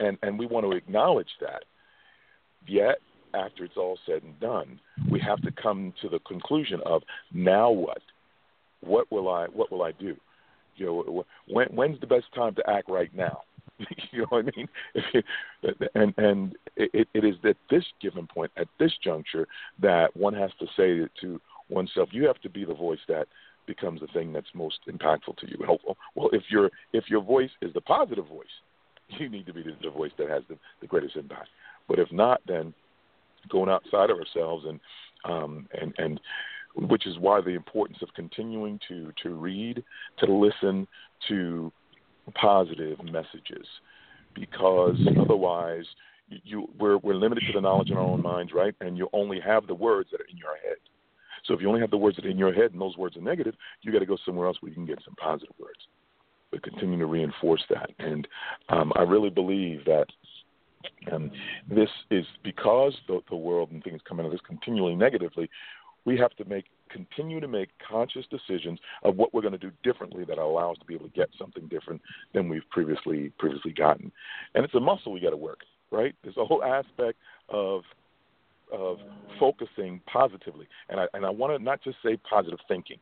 and 0.00 0.18
and 0.22 0.38
we 0.38 0.46
want 0.46 0.64
to 0.66 0.72
acknowledge 0.72 1.30
that. 1.40 1.64
Yet, 2.66 2.98
after 3.34 3.64
it's 3.64 3.76
all 3.76 3.98
said 4.06 4.22
and 4.22 4.38
done, 4.40 4.80
we 5.10 5.20
have 5.20 5.40
to 5.42 5.50
come 5.50 5.92
to 6.02 6.08
the 6.08 6.18
conclusion 6.20 6.80
of 6.84 7.02
now 7.32 7.70
what? 7.70 8.02
What 8.80 9.10
will 9.10 9.28
I 9.28 9.46
what 9.46 9.70
will 9.70 9.82
I 9.82 9.92
do? 9.92 10.16
You 10.76 10.86
know, 10.86 11.24
when 11.48 11.68
when's 11.68 12.00
the 12.00 12.06
best 12.06 12.26
time 12.34 12.54
to 12.56 12.70
act 12.70 12.88
right 12.88 13.14
now? 13.14 13.42
you 14.12 14.20
know 14.20 14.26
what 14.30 14.46
I 14.46 14.50
mean? 14.56 14.68
and 15.94 16.14
and 16.16 16.56
it, 16.76 17.08
it 17.14 17.24
is 17.24 17.34
at 17.44 17.56
this 17.70 17.84
given 18.00 18.26
point, 18.26 18.50
at 18.56 18.68
this 18.78 18.92
juncture, 19.02 19.46
that 19.80 20.16
one 20.16 20.34
has 20.34 20.50
to 20.60 20.66
say 20.76 21.08
to 21.20 21.40
oneself, 21.68 22.08
you 22.12 22.26
have 22.26 22.40
to 22.40 22.50
be 22.50 22.64
the 22.64 22.74
voice 22.74 23.00
that 23.08 23.26
becomes 23.66 24.00
the 24.00 24.06
thing 24.08 24.32
that's 24.32 24.48
most 24.54 24.78
impactful 24.88 25.36
to 25.36 25.48
you. 25.48 25.58
Helpful. 25.64 25.96
Well, 26.14 26.30
if 26.32 26.42
your 26.50 26.70
if 26.92 27.04
your 27.08 27.22
voice 27.22 27.50
is 27.62 27.72
the 27.74 27.80
positive 27.80 28.26
voice, 28.26 28.46
you 29.08 29.28
need 29.28 29.46
to 29.46 29.52
be 29.52 29.62
the, 29.62 29.72
the 29.82 29.90
voice 29.90 30.12
that 30.18 30.28
has 30.28 30.42
the, 30.48 30.56
the 30.80 30.86
greatest 30.86 31.16
impact. 31.16 31.48
But 31.88 31.98
if 31.98 32.10
not, 32.12 32.40
then 32.46 32.74
going 33.48 33.70
outside 33.70 34.10
of 34.10 34.18
ourselves 34.18 34.66
and 34.66 34.80
um, 35.24 35.66
and 35.80 35.92
and 35.98 36.20
which 36.76 37.06
is 37.06 37.18
why 37.18 37.40
the 37.40 37.50
importance 37.50 37.98
of 38.02 38.08
continuing 38.14 38.78
to 38.88 39.12
to 39.22 39.30
read, 39.30 39.82
to 40.18 40.32
listen 40.32 40.86
to 41.28 41.72
positive 42.34 43.02
messages, 43.04 43.66
because 44.34 44.96
otherwise 45.20 45.84
you 46.28 46.68
we're 46.78 46.98
we're 46.98 47.14
limited 47.14 47.44
to 47.46 47.52
the 47.54 47.60
knowledge 47.60 47.90
in 47.90 47.96
our 47.96 48.02
own 48.02 48.22
minds, 48.22 48.52
right? 48.52 48.74
And 48.80 48.96
you 48.96 49.08
only 49.12 49.40
have 49.40 49.66
the 49.66 49.74
words 49.74 50.10
that 50.12 50.20
are 50.20 50.28
in 50.30 50.36
your 50.36 50.56
head. 50.62 50.76
So 51.44 51.54
if 51.54 51.60
you 51.60 51.68
only 51.68 51.80
have 51.80 51.90
the 51.90 51.96
words 51.96 52.16
that 52.16 52.26
are 52.26 52.30
in 52.30 52.38
your 52.38 52.52
head 52.52 52.72
and 52.72 52.80
those 52.80 52.96
words 52.96 53.16
are 53.16 53.22
negative, 53.22 53.54
you 53.80 53.92
got 53.92 54.00
to 54.00 54.06
go 54.06 54.18
somewhere 54.26 54.46
else 54.46 54.58
where 54.60 54.68
you 54.68 54.74
can 54.74 54.86
get 54.86 54.98
some 55.04 55.14
positive 55.14 55.54
words 55.58 55.78
continue 56.62 56.98
to 56.98 57.06
reinforce 57.06 57.62
that. 57.70 57.90
And 57.98 58.26
um, 58.68 58.92
I 58.96 59.02
really 59.02 59.30
believe 59.30 59.84
that 59.84 60.06
um, 61.12 61.30
this 61.68 61.88
is 62.10 62.24
because 62.44 62.96
the, 63.06 63.20
the 63.28 63.36
world 63.36 63.70
and 63.72 63.82
things 63.82 64.00
come 64.08 64.20
out 64.20 64.26
of 64.26 64.32
this 64.32 64.40
continually 64.46 64.94
negatively. 64.94 65.50
We 66.04 66.16
have 66.18 66.34
to 66.36 66.44
make 66.44 66.64
continue 66.90 67.38
to 67.38 67.48
make 67.48 67.68
conscious 67.86 68.24
decisions 68.30 68.78
of 69.02 69.16
what 69.16 69.34
we're 69.34 69.42
going 69.42 69.52
to 69.52 69.58
do 69.58 69.70
differently 69.82 70.24
that 70.24 70.38
allow 70.38 70.72
us 70.72 70.78
to 70.78 70.86
be 70.86 70.94
able 70.94 71.06
to 71.06 71.12
get 71.14 71.28
something 71.38 71.68
different 71.68 72.00
than 72.32 72.48
we've 72.48 72.68
previously 72.70 73.30
previously 73.38 73.72
gotten. 73.72 74.10
And 74.54 74.64
it's 74.64 74.74
a 74.74 74.80
muscle 74.80 75.12
we 75.12 75.20
got 75.20 75.30
to 75.30 75.36
work, 75.36 75.60
right? 75.90 76.14
There's 76.22 76.36
a 76.38 76.44
whole 76.44 76.64
aspect 76.64 77.18
of 77.48 77.82
of 78.72 78.98
focusing 79.38 80.00
positively, 80.10 80.66
and 80.88 81.00
I 81.00 81.06
and 81.12 81.26
I 81.26 81.30
want 81.30 81.58
to 81.58 81.62
not 81.62 81.82
just 81.82 81.98
say 82.02 82.16
positive 82.28 82.58
thinking 82.68 82.98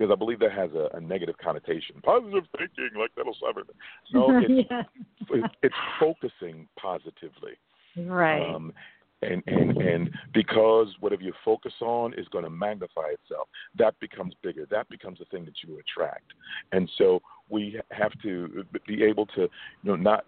because 0.00 0.10
I 0.10 0.16
believe 0.16 0.38
that 0.38 0.52
has 0.52 0.70
a, 0.72 0.96
a 0.96 1.00
negative 1.00 1.34
connotation. 1.36 1.96
Positive 2.02 2.44
thinking, 2.56 2.98
like 2.98 3.10
that'll 3.16 3.36
solve 3.38 3.56
everything. 3.58 3.76
No, 4.14 4.38
it's, 4.38 4.68
yeah. 4.70 4.82
it, 5.28 5.50
it's 5.62 5.74
focusing 6.00 6.66
positively. 6.80 7.52
Right. 7.98 8.42
Um, 8.42 8.72
and 9.20 9.42
and 9.46 9.76
and 9.76 10.10
because 10.32 10.86
whatever 11.00 11.22
you 11.22 11.34
focus 11.44 11.74
on 11.82 12.14
is 12.14 12.26
going 12.28 12.44
to 12.44 12.50
magnify 12.50 13.10
itself, 13.10 13.48
that 13.76 13.94
becomes 14.00 14.32
bigger. 14.42 14.66
That 14.70 14.88
becomes 14.88 15.18
the 15.18 15.26
thing 15.26 15.44
that 15.44 15.56
you 15.62 15.78
attract. 15.78 16.32
And 16.72 16.90
so 16.96 17.20
we 17.50 17.78
have 17.90 18.12
to 18.22 18.64
be 18.86 19.04
able 19.04 19.26
to, 19.26 19.42
you 19.42 19.48
know, 19.84 19.96
not 19.96 20.24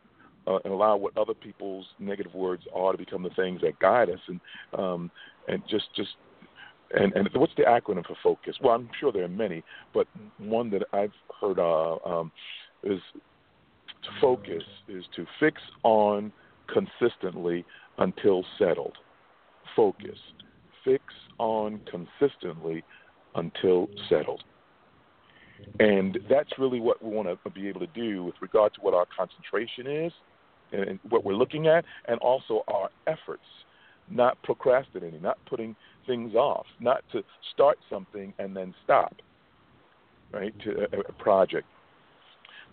uh, 0.46 0.58
allow 0.66 0.96
what 0.96 1.16
other 1.16 1.32
people's 1.32 1.86
negative 1.98 2.34
words 2.34 2.64
are 2.74 2.92
to 2.92 2.98
become 2.98 3.22
the 3.22 3.30
things 3.30 3.62
that 3.62 3.78
guide 3.78 4.10
us, 4.10 4.20
and 4.28 4.40
um, 4.78 5.10
and 5.48 5.62
just 5.66 5.86
just 5.96 6.10
and, 6.94 7.12
and 7.14 7.28
what's 7.34 7.54
the 7.56 7.62
acronym 7.64 8.06
for 8.06 8.16
focus? 8.22 8.56
Well, 8.62 8.74
I'm 8.74 8.88
sure 8.98 9.12
there 9.12 9.24
are 9.24 9.28
many, 9.28 9.62
but 9.94 10.06
one 10.38 10.70
that 10.70 10.82
I've 10.92 11.12
heard 11.40 11.58
um, 11.58 12.30
is 12.82 13.00
to 14.02 14.08
focus 14.20 14.62
is 14.88 15.04
to 15.16 15.26
fix 15.38 15.60
on 15.82 16.32
consistently 16.72 17.64
until 17.98 18.44
settled. 18.58 18.96
Focus. 19.76 20.18
Fix 20.84 21.04
on 21.38 21.80
consistently 21.90 22.82
until 23.34 23.88
settled. 24.08 24.42
And 25.78 26.18
that's 26.28 26.50
really 26.58 26.80
what 26.80 27.02
we 27.02 27.10
want 27.10 27.28
to 27.28 27.50
be 27.50 27.68
able 27.68 27.80
to 27.80 27.86
do 27.88 28.24
with 28.24 28.34
regard 28.40 28.74
to 28.74 28.80
what 28.80 28.94
our 28.94 29.06
concentration 29.16 29.86
is 29.86 30.12
and 30.72 30.98
what 31.08 31.24
we're 31.24 31.34
looking 31.34 31.66
at, 31.66 31.84
and 32.08 32.18
also 32.20 32.64
our 32.66 32.88
efforts, 33.06 33.44
not 34.10 34.42
procrastinating, 34.42 35.20
not 35.20 35.38
putting 35.46 35.76
things 36.06 36.34
off, 36.34 36.66
not 36.80 37.02
to 37.12 37.22
start 37.52 37.78
something 37.90 38.32
and 38.38 38.56
then 38.56 38.74
stop, 38.84 39.14
right, 40.32 40.54
to 40.60 40.86
a, 40.92 41.00
a 41.00 41.12
project, 41.14 41.66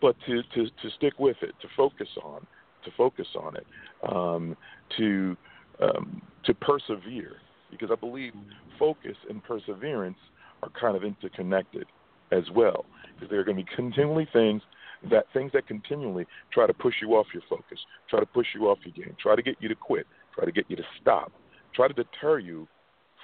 but 0.01 0.15
to, 0.25 0.41
to, 0.55 0.65
to 0.65 0.89
stick 0.97 1.13
with 1.19 1.37
it, 1.41 1.53
to 1.61 1.67
focus 1.75 2.07
on, 2.23 2.45
to 2.85 2.91
focus 2.97 3.27
on 3.37 3.55
it, 3.55 3.67
um, 4.11 4.55
to, 4.97 5.35
um, 5.81 6.21
to 6.45 6.53
persevere, 6.53 7.37
because 7.71 7.89
I 7.91 7.95
believe 7.95 8.33
focus 8.77 9.15
and 9.29 9.43
perseverance 9.43 10.17
are 10.63 10.69
kind 10.79 10.95
of 10.95 11.03
interconnected 11.03 11.85
as 12.31 12.43
well, 12.55 12.85
because 13.15 13.29
there 13.29 13.39
are 13.39 13.43
going 13.43 13.57
to 13.57 13.63
be 13.63 13.69
continually 13.75 14.27
things 14.31 14.61
that 15.09 15.25
things 15.33 15.51
that 15.53 15.65
continually 15.67 16.25
try 16.51 16.67
to 16.67 16.73
push 16.73 16.95
you 17.01 17.11
off 17.11 17.27
your 17.33 17.43
focus, 17.49 17.79
try 18.09 18.19
to 18.19 18.25
push 18.25 18.47
you 18.53 18.67
off 18.67 18.77
your 18.83 18.93
game, 19.05 19.15
try 19.21 19.35
to 19.35 19.41
get 19.41 19.55
you 19.59 19.69
to 19.69 19.75
quit, 19.75 20.05
try 20.35 20.45
to 20.45 20.51
get 20.51 20.65
you 20.67 20.75
to 20.75 20.83
stop, 21.01 21.31
try 21.73 21.87
to 21.87 21.93
deter 21.93 22.39
you 22.39 22.67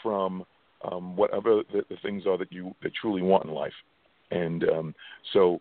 from 0.05 0.45
um, 0.91 1.15
whatever 1.15 1.63
the, 1.73 1.81
the, 1.89 1.95
things 2.03 2.27
are 2.27 2.37
that 2.37 2.51
you 2.51 2.75
that 2.83 2.91
truly 2.93 3.23
want 3.23 3.45
in 3.45 3.51
life. 3.51 3.73
And 4.29 4.63
um, 4.69 4.95
so, 5.33 5.59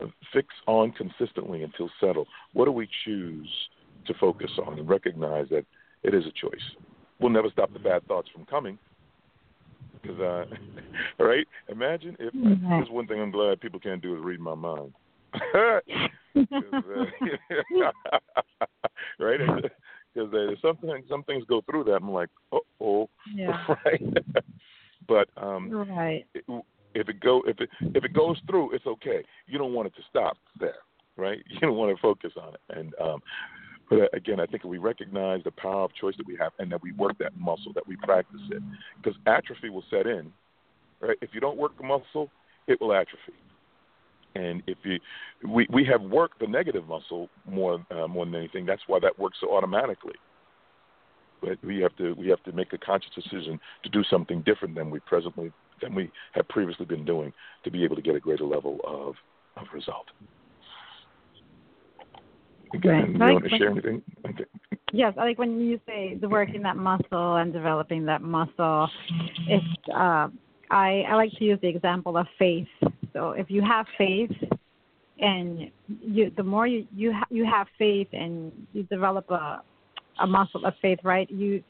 uh, 0.00 0.06
fix 0.32 0.48
on 0.66 0.92
consistently 0.92 1.62
until 1.62 1.90
settled. 2.00 2.26
What 2.54 2.64
do 2.64 2.72
we 2.72 2.88
choose 3.04 3.50
to 4.06 4.14
focus 4.14 4.50
on 4.66 4.78
and 4.78 4.88
recognize 4.88 5.46
that 5.50 5.66
it 6.02 6.14
is 6.14 6.24
a 6.24 6.32
choice? 6.32 6.62
We'll 7.20 7.30
never 7.30 7.50
stop 7.50 7.70
the 7.72 7.78
bad 7.78 8.06
thoughts 8.06 8.28
from 8.32 8.46
coming. 8.46 8.78
Because, 10.00 10.18
uh, 10.20 10.44
right? 11.22 11.46
Imagine 11.68 12.16
if 12.18 12.32
mm-hmm. 12.32 12.70
there's 12.70 12.88
one 12.88 13.06
thing 13.06 13.20
I'm 13.20 13.30
glad 13.30 13.60
people 13.60 13.80
can't 13.80 14.00
do 14.00 14.16
is 14.16 14.24
read 14.24 14.40
my 14.40 14.54
mind. 14.54 14.94
uh, 15.54 15.80
right? 19.18 19.40
Because 20.14 20.32
uh, 20.32 20.54
something 20.60 21.02
some 21.08 21.22
things 21.24 21.44
go 21.48 21.62
through 21.68 21.84
that. 21.84 21.96
I'm 21.96 22.10
like, 22.10 22.30
oh, 22.80 23.08
yeah. 23.34 23.66
right. 23.68 24.16
but 25.08 25.28
um, 25.36 25.70
right. 25.70 26.26
It, 26.34 26.44
if 26.94 27.08
it 27.08 27.20
go 27.20 27.42
if 27.46 27.60
it 27.60 27.68
if 27.80 28.04
it 28.04 28.12
goes 28.12 28.38
through, 28.48 28.74
it's 28.74 28.86
okay. 28.86 29.24
You 29.46 29.58
don't 29.58 29.74
want 29.74 29.86
it 29.86 29.94
to 29.96 30.02
stop 30.08 30.36
there, 30.58 30.74
right? 31.16 31.42
You 31.48 31.60
don't 31.60 31.76
want 31.76 31.94
to 31.94 32.00
focus 32.00 32.32
on 32.40 32.54
it. 32.54 32.78
And 32.78 32.94
um, 33.00 33.22
But 33.88 34.00
uh, 34.00 34.06
again, 34.12 34.40
I 34.40 34.46
think 34.46 34.64
we 34.64 34.78
recognize 34.78 35.42
the 35.44 35.50
power 35.50 35.84
of 35.84 35.94
choice 35.94 36.14
that 36.16 36.26
we 36.26 36.36
have, 36.36 36.52
and 36.58 36.70
that 36.72 36.82
we 36.82 36.92
work 36.92 37.18
that 37.18 37.36
muscle, 37.38 37.72
that 37.74 37.86
we 37.86 37.96
practice 37.96 38.40
it, 38.50 38.62
because 39.02 39.18
atrophy 39.26 39.68
will 39.68 39.84
set 39.90 40.06
in. 40.06 40.32
Right? 41.00 41.16
If 41.20 41.30
you 41.32 41.40
don't 41.40 41.56
work 41.56 41.76
the 41.78 41.84
muscle, 41.84 42.30
it 42.66 42.80
will 42.80 42.92
atrophy. 42.92 43.34
And 44.34 44.62
if 44.66 44.78
you, 44.84 44.98
we 45.48 45.66
we 45.72 45.84
have 45.86 46.02
worked 46.02 46.38
the 46.38 46.46
negative 46.46 46.86
muscle 46.86 47.28
more 47.48 47.84
uh, 47.90 48.06
more 48.06 48.24
than 48.24 48.34
anything. 48.36 48.64
That's 48.64 48.82
why 48.86 48.98
that 49.00 49.18
works 49.18 49.38
so 49.40 49.54
automatically. 49.54 50.14
But 51.40 51.62
we 51.64 51.80
have 51.80 51.96
to 51.96 52.12
we 52.14 52.28
have 52.28 52.42
to 52.44 52.52
make 52.52 52.72
a 52.72 52.78
conscious 52.78 53.10
decision 53.14 53.58
to 53.82 53.88
do 53.90 54.04
something 54.04 54.42
different 54.42 54.74
than 54.74 54.90
we 54.90 55.00
presently 55.00 55.52
than 55.82 55.94
we 55.94 56.10
have 56.32 56.46
previously 56.48 56.86
been 56.86 57.04
doing 57.04 57.32
to 57.64 57.70
be 57.70 57.82
able 57.82 57.96
to 57.96 58.02
get 58.02 58.14
a 58.14 58.20
greater 58.20 58.44
level 58.44 58.78
of 58.86 59.14
of 59.56 59.66
result. 59.74 60.06
Again, 62.72 63.18
right. 63.18 63.28
you 63.28 63.34
want 63.34 63.44
to 63.44 63.58
share 63.58 63.70
anything? 63.70 64.02
Okay. 64.28 64.44
Yes, 64.92 65.14
I 65.18 65.24
like 65.24 65.38
when 65.38 65.60
you 65.60 65.80
say 65.86 66.16
the 66.20 66.28
working 66.28 66.62
that 66.62 66.76
muscle 66.76 67.36
and 67.36 67.52
developing 67.52 68.04
that 68.06 68.22
muscle. 68.22 68.88
It's 69.48 69.88
uh, 69.92 70.28
I 70.70 71.04
I 71.08 71.14
like 71.14 71.32
to 71.38 71.44
use 71.44 71.58
the 71.62 71.68
example 71.68 72.16
of 72.16 72.26
faith. 72.38 72.68
So 73.12 73.30
if 73.32 73.50
you 73.50 73.62
have 73.62 73.86
faith, 73.96 74.32
and 75.20 75.70
you 75.86 76.32
the 76.36 76.42
more 76.42 76.66
you 76.66 76.86
you 76.94 77.12
ha- 77.12 77.26
you 77.30 77.44
have 77.44 77.66
faith 77.78 78.08
and 78.12 78.52
you 78.72 78.84
develop 78.84 79.30
a 79.30 79.62
a 80.20 80.26
muscle 80.26 80.64
of 80.64 80.74
faith, 80.80 80.98
right? 81.04 81.30
You 81.30 81.62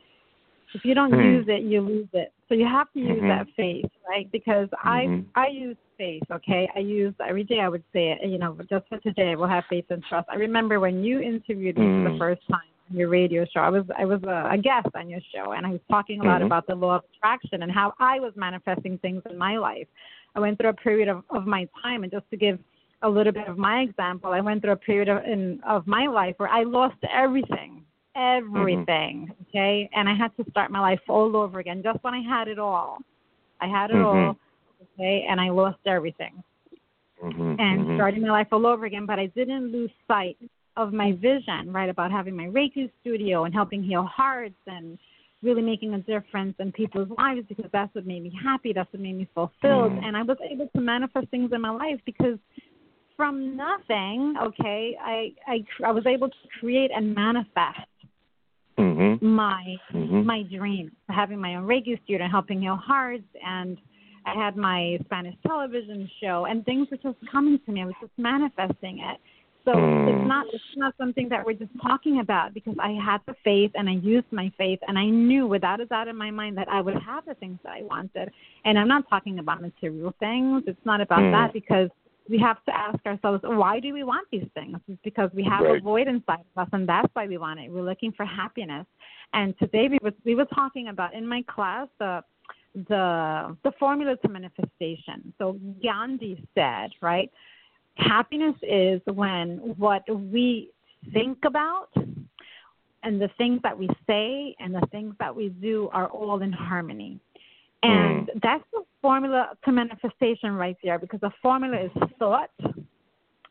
if 0.75 0.85
you 0.85 0.95
don't 0.95 1.11
mm-hmm. 1.11 1.37
use 1.37 1.47
it, 1.49 1.63
you 1.63 1.81
lose 1.81 2.09
it. 2.13 2.33
So 2.49 2.55
you 2.55 2.67
have 2.67 2.93
to 2.93 3.01
use 3.01 3.19
mm-hmm. 3.19 3.29
that 3.29 3.47
faith, 3.57 3.91
right? 4.09 4.31
Because 4.31 4.69
mm-hmm. 4.69 5.23
I 5.37 5.45
I 5.47 5.49
use 5.49 5.77
faith, 5.99 6.23
okay? 6.31 6.69
I 6.75 6.81
use 6.81 7.15
every 7.27 7.45
day 7.45 7.61
I 7.61 7.69
would 7.69 7.85
say 7.93 8.13
it, 8.13 8.29
you 8.29 8.39
know, 8.39 8.57
just 8.69 8.89
for 8.89 8.99
today 8.99 9.37
we'll 9.37 9.49
have 9.49 9.65
faith 9.69 9.87
and 9.91 10.03
trust. 10.09 10.29
I 10.31 10.37
remember 10.37 10.81
when 10.81 11.03
you 11.03 11.21
interviewed 11.21 11.77
me 11.77 11.85
for 11.85 12.11
the 12.11 12.17
mm. 12.17 12.19
first 12.19 12.43
time 12.51 12.61
on 12.91 12.97
your 12.97 13.09
radio 13.09 13.45
show. 13.53 13.61
I 13.61 13.69
was 13.69 13.85
I 13.99 14.05
was 14.05 14.23
a, 14.25 14.51
a 14.53 14.59
guest 14.59 14.89
on 14.95 15.09
your 15.09 15.21
show 15.35 15.53
and 15.53 15.67
I 15.67 15.71
was 15.71 15.81
talking 15.91 16.21
a 16.21 16.25
lot 16.25 16.37
mm-hmm. 16.37 16.47
about 16.47 16.67
the 16.67 16.75
law 16.75 16.97
of 16.97 17.03
attraction 17.17 17.63
and 17.63 17.73
how 17.73 17.95
I 17.99 18.21
was 18.21 18.33
manifesting 18.37 18.99
things 18.99 19.23
in 19.29 19.37
my 19.37 19.59
life. 19.59 19.87
I 20.35 20.41
went 20.41 20.59
through 20.59 20.71
a 20.71 20.75
period 20.75 21.09
of, 21.09 21.23
of 21.31 21.47
my 21.47 21.69
time 21.83 22.03
and 22.03 22.13
just 22.13 22.29
to 22.31 22.37
give 22.37 22.59
a 23.03 23.09
little 23.09 23.33
bit 23.33 23.49
of 23.49 23.57
my 23.57 23.81
example, 23.81 24.33
I 24.33 24.41
went 24.41 24.63
through 24.63 24.73
a 24.73 24.77
period 24.77 25.09
of 25.09 25.25
in 25.25 25.61
of 25.67 25.87
my 25.87 26.07
life 26.07 26.35
where 26.39 26.49
I 26.49 26.65
lost 26.65 26.97
everything 27.13 27.81
everything, 28.17 29.29
mm-hmm. 29.31 29.43
okay? 29.49 29.89
And 29.95 30.09
I 30.09 30.15
had 30.15 30.37
to 30.37 30.51
start 30.51 30.71
my 30.71 30.81
life 30.81 31.01
all 31.09 31.37
over 31.37 31.59
again 31.59 31.83
just 31.83 32.03
when 32.03 32.15
I 32.15 32.21
had 32.21 32.49
it 32.49 32.59
all. 32.59 32.99
I 33.61 33.69
had 33.69 33.91
it 33.91 33.95
mm-hmm. 33.95 34.29
all, 34.29 34.37
okay? 34.95 35.27
And 35.29 35.41
I 35.41 35.51
lost 35.51 35.79
everything. 35.87 36.43
Mm-hmm. 37.23 37.57
And 37.59 37.81
mm-hmm. 37.81 37.97
starting 37.97 38.23
my 38.23 38.31
life 38.31 38.49
all 38.53 38.67
over 38.67 38.87
again, 38.87 39.07
but 39.07 39.19
I 39.19 39.27
didn't 39.27 39.73
lose 39.73 39.91
sight 40.09 40.37
of 40.77 40.93
my 40.93 41.13
vision, 41.13 41.73
right, 41.73 41.91
about 41.91 42.11
having 42.11 42.35
my 42.35 42.47
Reiki 42.47 42.91
studio 43.01 43.45
and 43.45 43.53
helping 43.53 43.83
heal 43.83 44.05
hearts 44.05 44.55
and 44.67 44.99
really 45.43 45.63
making 45.63 45.95
a 45.95 45.99
difference 45.99 46.55
in 46.59 46.73
people's 46.73 47.09
lives 47.17 47.47
because 47.49 47.71
that's 47.73 47.95
what 47.95 48.07
made 48.07 48.23
me 48.23 48.33
happy. 48.43 48.73
That's 48.73 48.93
what 48.93 49.01
made 49.01 49.17
me 49.17 49.29
fulfilled. 49.35 49.93
Mm-hmm. 49.93 50.05
And 50.05 50.17
I 50.17 50.23
was 50.23 50.37
able 50.49 50.69
to 50.75 50.81
manifest 50.81 51.29
things 51.29 51.51
in 51.53 51.61
my 51.61 51.71
life 51.71 52.01
because 52.05 52.39
from 53.17 53.57
nothing, 53.57 54.35
okay, 54.43 54.97
I, 55.01 55.33
I 55.47 55.65
I 55.85 55.93
was 55.93 56.07
able 56.07 56.29
to 56.29 56.37
create 56.59 56.91
and 56.95 57.15
manifest 57.15 57.87
mm-hmm. 58.79 59.27
my 59.27 59.77
mm-hmm. 59.93 60.25
my 60.25 60.43
dream, 60.45 60.93
having 61.09 61.41
my 61.41 61.57
own 61.57 61.65
Reiki 61.65 62.03
studio, 62.05 62.27
helping 62.31 62.63
heal 62.63 62.77
hearts, 62.77 63.25
and 63.47 63.79
I 64.27 64.35
had 64.35 64.57
my 64.57 64.99
Spanish 65.05 65.35
television 65.47 66.09
show, 66.23 66.47
and 66.49 66.65
things 66.65 66.89
were 66.91 66.99
just 66.99 67.19
coming 67.31 67.59
to 67.67 67.73
me. 67.73 67.83
I 67.83 67.87
was 67.87 67.95
just 68.01 68.13
manifesting 68.17 69.01
it. 69.01 69.19
So 69.65 69.73
mm. 69.73 70.09
it's 70.09 70.29
not 70.29 70.47
it's 70.53 70.65
not 70.77 70.95
something 70.97 71.29
that 71.29 71.45
we're 71.45 71.55
just 71.55 71.73
talking 71.83 72.21
about 72.21 72.55
because 72.55 72.77
I 72.81 72.93
had 72.93 73.19
the 73.27 73.35
faith 73.45 73.73
and 73.75 73.89
I 73.89 73.95
used 73.95 74.27
my 74.31 74.51
faith 74.57 74.79
and 74.89 74.99
I 74.99 75.07
knew 75.07 75.47
without 75.47 75.81
a 75.81 75.87
doubt 75.87 76.09
in 76.09 76.17
my 76.17 76.31
mind 76.31 76.57
that 76.59 76.69
I 76.69 76.81
would 76.81 76.95
have 76.95 77.27
the 77.27 77.35
things 77.35 77.59
that 77.65 77.73
I 77.73 77.83
wanted. 77.83 78.31
And 78.65 78.79
I'm 78.79 78.89
not 78.89 79.09
talking 79.09 79.39
about 79.39 79.61
material 79.61 80.15
things. 80.19 80.65
It's 80.67 80.85
not 80.85 81.01
about 81.01 81.21
mm. 81.21 81.33
that 81.33 81.53
because 81.53 81.91
we 82.29 82.39
have 82.39 82.65
to 82.65 82.77
ask 82.77 83.05
ourselves, 83.07 83.43
why 83.45 83.81
do 83.81 83.93
we 83.93 84.05
want 84.05 84.27
these 84.31 84.47
things? 84.55 84.79
It's 84.89 85.01
because 85.03 85.31
we 85.35 85.43
have 85.45 85.63
right. 85.63 85.79
a 85.79 85.81
void 85.81 86.07
inside 86.07 86.45
of 86.55 86.63
us, 86.63 86.69
and 86.73 86.89
that's 86.89 87.09
why 87.15 87.27
we 87.27 87.37
want 87.39 87.59
it. 87.59 87.71
We're 87.71 87.83
looking 87.83 88.13
for 88.13 88.25
happiness. 88.25 88.87
And 89.33 89.59
today 89.59 89.89
we 89.89 89.99
were 90.03 90.13
we 90.25 90.35
were 90.35 90.47
talking 90.47 90.89
about 90.89 91.15
in 91.15 91.27
my 91.27 91.43
class 91.49 91.89
the 91.99 92.23
the 92.89 93.57
the 93.65 93.73
formula 93.79 94.17
to 94.17 94.29
manifestation. 94.29 95.35
So 95.39 95.59
Gandhi 95.83 96.47
said, 96.55 96.91
right? 97.03 97.31
Happiness 98.01 98.55
is 98.63 99.01
when 99.07 99.59
what 99.77 100.03
we 100.09 100.71
think 101.13 101.39
about 101.45 101.89
and 103.03 103.21
the 103.21 103.31
things 103.39 103.61
that 103.63 103.79
we 103.79 103.89
say 104.07 104.55
and 104.59 104.75
the 104.75 104.87
things 104.91 105.15
that 105.19 105.35
we 105.35 105.49
do 105.49 105.89
are 105.93 106.09
all 106.09 106.43
in 106.43 106.53
harmony. 106.53 107.19
And 107.83 108.29
mm. 108.29 108.41
that's 108.43 108.65
the 108.73 108.83
formula 109.01 109.51
to 109.65 109.73
manifestation 109.73 110.53
right 110.53 110.77
there 110.85 110.99
because 110.99 111.21
the 111.21 111.33
formula 111.41 111.85
is 111.85 111.91
thought. 112.19 112.51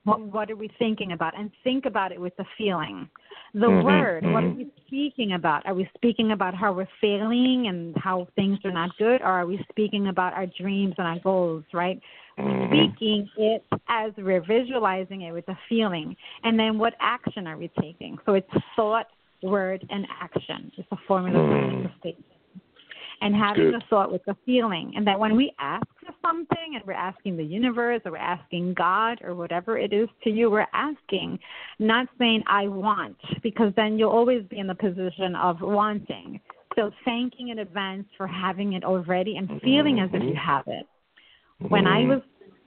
What, 0.06 0.22
what 0.22 0.50
are 0.50 0.56
we 0.56 0.70
thinking 0.80 1.12
about? 1.12 1.38
And 1.38 1.52
think 1.64 1.86
about 1.86 2.12
it 2.12 2.22
with 2.22 2.36
the 2.38 2.46
feeling. 2.58 3.10
The 3.54 3.66
mm-hmm, 3.66 3.86
word, 3.86 4.24
what 4.26 4.44
are 4.44 4.48
mm-hmm. 4.48 4.60
we 4.60 4.72
speaking 4.88 5.34
about? 5.34 5.66
Are 5.66 5.74
we 5.74 5.90
speaking 5.96 6.32
about 6.32 6.56
how 6.56 6.72
we're 6.72 6.88
failing 7.02 7.66
and 7.68 7.96
how 7.98 8.28
things 8.36 8.60
are 8.64 8.72
not 8.72 8.96
good? 8.98 9.22
Or 9.22 9.28
are 9.28 9.46
we 9.46 9.64
speaking 9.70 10.08
about 10.08 10.34
our 10.34 10.46
dreams 10.46 10.96
and 10.98 11.06
our 11.06 11.20
goals, 11.20 11.64
right? 11.74 12.00
Mm-hmm. 12.39 12.73
Speaking 12.73 13.30
it 13.38 13.63
as 13.88 14.12
we're 14.17 14.45
visualizing 14.45 15.23
it 15.23 15.32
with 15.32 15.47
a 15.49 15.58
feeling. 15.67 16.15
And 16.43 16.58
then 16.58 16.78
what 16.78 16.93
action 16.99 17.47
are 17.47 17.58
we 17.58 17.69
taking? 17.82 18.17
So 18.25 18.34
it's 18.34 18.49
thought, 18.75 19.08
word, 19.43 19.86
and 19.89 20.06
action. 20.21 20.71
It's 20.78 20.88
a 20.91 20.97
formula 21.08 21.38
for 21.38 21.54
mm. 21.54 21.71
manifestation 21.73 22.23
and 23.21 23.36
having 23.36 23.73
a 23.73 23.80
thought 23.89 24.12
with 24.12 24.21
a 24.28 24.36
feeling. 24.45 24.93
And 24.95 25.06
that 25.08 25.19
when 25.19 25.36
we 25.36 25.54
ask 25.60 25.86
for 25.99 26.13
something 26.21 26.75
and 26.75 26.84
we're 26.86 26.93
asking 26.93 27.38
the 27.38 27.43
universe 27.43 28.02
or 28.06 28.13
we're 28.13 28.17
asking 28.17 28.73
God 28.75 29.19
or 29.23 29.36
whatever 29.36 29.78
it 29.78 29.93
is 29.93 30.08
to 30.23 30.30
you, 30.30 30.49
we're 30.49 30.67
asking, 30.73 31.39
not 31.80 32.08
saying, 32.17 32.43
I 32.47 32.67
want, 32.67 33.17
because 33.43 33.73
then 33.75 33.97
you'll 33.97 34.12
always 34.12 34.43
be 34.49 34.60
in 34.60 34.67
the 34.67 34.75
position 34.75 35.36
of 35.36 35.58
wanting. 35.62 36.39
So 36.75 36.91
thanking 37.04 37.49
in 37.49 37.60
advance 37.60 38.06
for 38.15 38.28
having 38.28 38.73
it 38.73 38.84
already 38.84 39.38
and 39.38 39.60
feeling 39.62 39.99
as 39.99 40.10
if 40.13 40.23
you 40.23 40.36
have 40.36 40.63
it. 40.67 40.86
When 41.67 41.88
I 41.88 42.06
was 42.06 42.22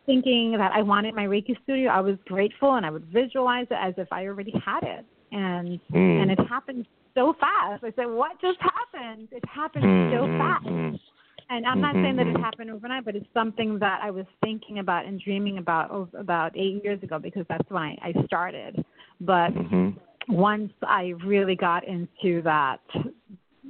thinking 0.07 0.53
that 0.59 0.73
I 0.73 0.83
wanted 0.83 1.15
my 1.15 1.25
Reiki 1.25 1.61
studio, 1.63 1.91
I 1.91 2.01
was 2.01 2.17
grateful 2.27 2.75
and 2.75 2.85
I 2.85 2.91
would 2.91 3.07
visualize 3.07 3.67
it 3.71 3.79
as 3.81 3.95
if 3.97 4.09
I 4.13 4.27
already 4.27 4.53
had 4.65 4.83
it. 4.83 5.07
And 5.33 5.81
mm. 5.93 6.23
and 6.23 6.31
it 6.31 6.39
happened 6.49 6.87
so 7.15 7.35
fast. 7.41 7.83
I 7.85 7.93
said, 7.97 8.07
What 8.07 8.41
just 8.41 8.59
happened? 8.61 9.29
It 9.33 9.43
happened 9.49 9.85
mm-hmm. 9.85 10.15
so 10.15 10.39
fast. 10.39 11.03
And 11.51 11.67
I'm 11.67 11.81
not 11.83 11.95
saying 11.95 12.17
that 12.17 12.27
it 12.27 12.35
mm-hmm. 12.35 12.43
happened 12.43 12.71
overnight, 12.71 13.05
but 13.05 13.15
it's 13.15 13.27
something 13.35 13.79
that 13.79 14.01
I 14.03 14.11
was 14.11 14.25
thinking 14.43 14.79
about 14.79 15.05
and 15.05 15.21
dreaming 15.21 15.59
about 15.59 16.09
about 16.19 16.57
eight 16.57 16.83
years 16.83 17.03
ago 17.03 17.19
because 17.19 17.45
that's 17.49 17.69
when 17.69 17.83
I, 17.83 17.97
I 18.03 18.25
started. 18.25 18.83
But 19.21 19.51
mm-hmm. 19.51 20.35
once 20.35 20.73
I 20.83 21.13
really 21.27 21.57
got 21.57 21.87
into 21.87 22.41
that 22.43 22.81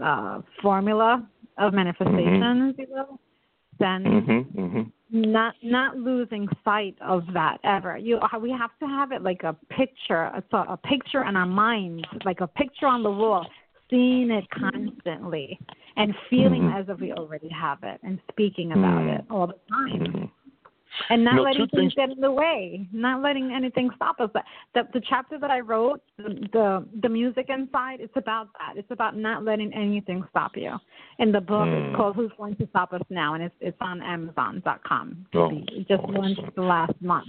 uh, 0.04 0.42
formula 0.61 1.26
of 1.58 1.72
manifestation, 1.72 2.40
mm-hmm. 2.40 2.70
if 2.70 2.78
you 2.78 2.87
will, 2.94 3.18
then 3.78 4.04
mm-hmm, 4.04 4.61
mm-hmm. 4.61 5.30
not 5.30 5.54
not 5.62 5.96
losing 5.96 6.48
sight 6.64 6.96
of 7.00 7.24
that 7.35 7.58
ever. 7.64 7.96
You 7.96 8.20
we 8.40 8.50
have 8.50 8.70
to 8.80 8.87
have 8.87 9.12
it 9.12 9.22
like 9.22 9.42
a 9.42 9.54
picture, 9.70 10.22
a, 10.22 10.42
a 10.56 10.76
picture 10.76 11.24
in 11.24 11.37
our 11.37 11.46
minds, 11.46 12.04
like 12.24 12.40
a 12.40 12.46
picture 12.46 12.87
on 12.87 13.02
the 13.02 13.11
wall, 13.11 13.46
seeing 13.90 14.30
it 14.30 14.44
constantly 14.50 15.58
and 15.96 16.14
feeling 16.30 16.62
mm-hmm. 16.62 16.78
as 16.78 16.87
if 16.88 17.00
we 17.00 17.12
already 17.12 17.48
have 17.48 17.78
it 17.82 18.00
and 18.02 18.18
speaking 18.30 18.72
about 18.72 19.00
mm-hmm. 19.00 19.16
it 19.16 19.24
all 19.30 19.46
the 19.46 19.58
time. 19.68 20.30
And 21.09 21.24
not 21.24 21.42
letting 21.42 21.66
things, 21.68 21.70
things, 21.72 21.94
get 21.94 22.11
in 22.11 22.20
the 22.20 22.31
way, 22.31 22.87
not 22.92 23.22
letting 23.22 23.52
anything 23.52 23.90
stop 23.96 24.20
us. 24.20 24.31
But 24.33 24.44
the, 24.74 24.83
the 24.92 25.02
chapter 25.09 25.38
that 25.38 25.50
I 25.50 25.61
wrote, 25.61 26.00
the, 26.18 26.48
the 26.52 26.87
the 27.02 27.09
music 27.09 27.46
inside, 27.48 28.00
it's 28.00 28.12
about 28.16 28.48
that. 28.59 28.76
It's 28.76 28.90
about 28.90 29.16
not 29.16 29.44
letting 29.44 29.72
anything 29.72 30.24
stop 30.31 30.52
you. 30.57 30.72
And 31.18 31.35
the 31.35 31.40
book 31.40 31.66
mm. 31.66 31.87
is 31.87 31.90
hmm. 31.90 31.96
called 31.96 32.16
"Who's 32.16 32.33
Going 32.37 32.57
to 32.57 32.66
Stop 32.68 32.92
Us 32.92 33.02
Now," 33.11 33.35
and 33.35 33.42
it's 33.42 33.55
it's 33.61 33.76
on 33.81 34.02
Amazon.com. 34.02 35.26
Oh, 35.35 35.50
it 35.50 35.88
just 35.88 36.02
awesome. 36.02 36.14
launched 36.14 36.55
the 36.57 36.62
last 36.62 36.94
month. 37.00 37.28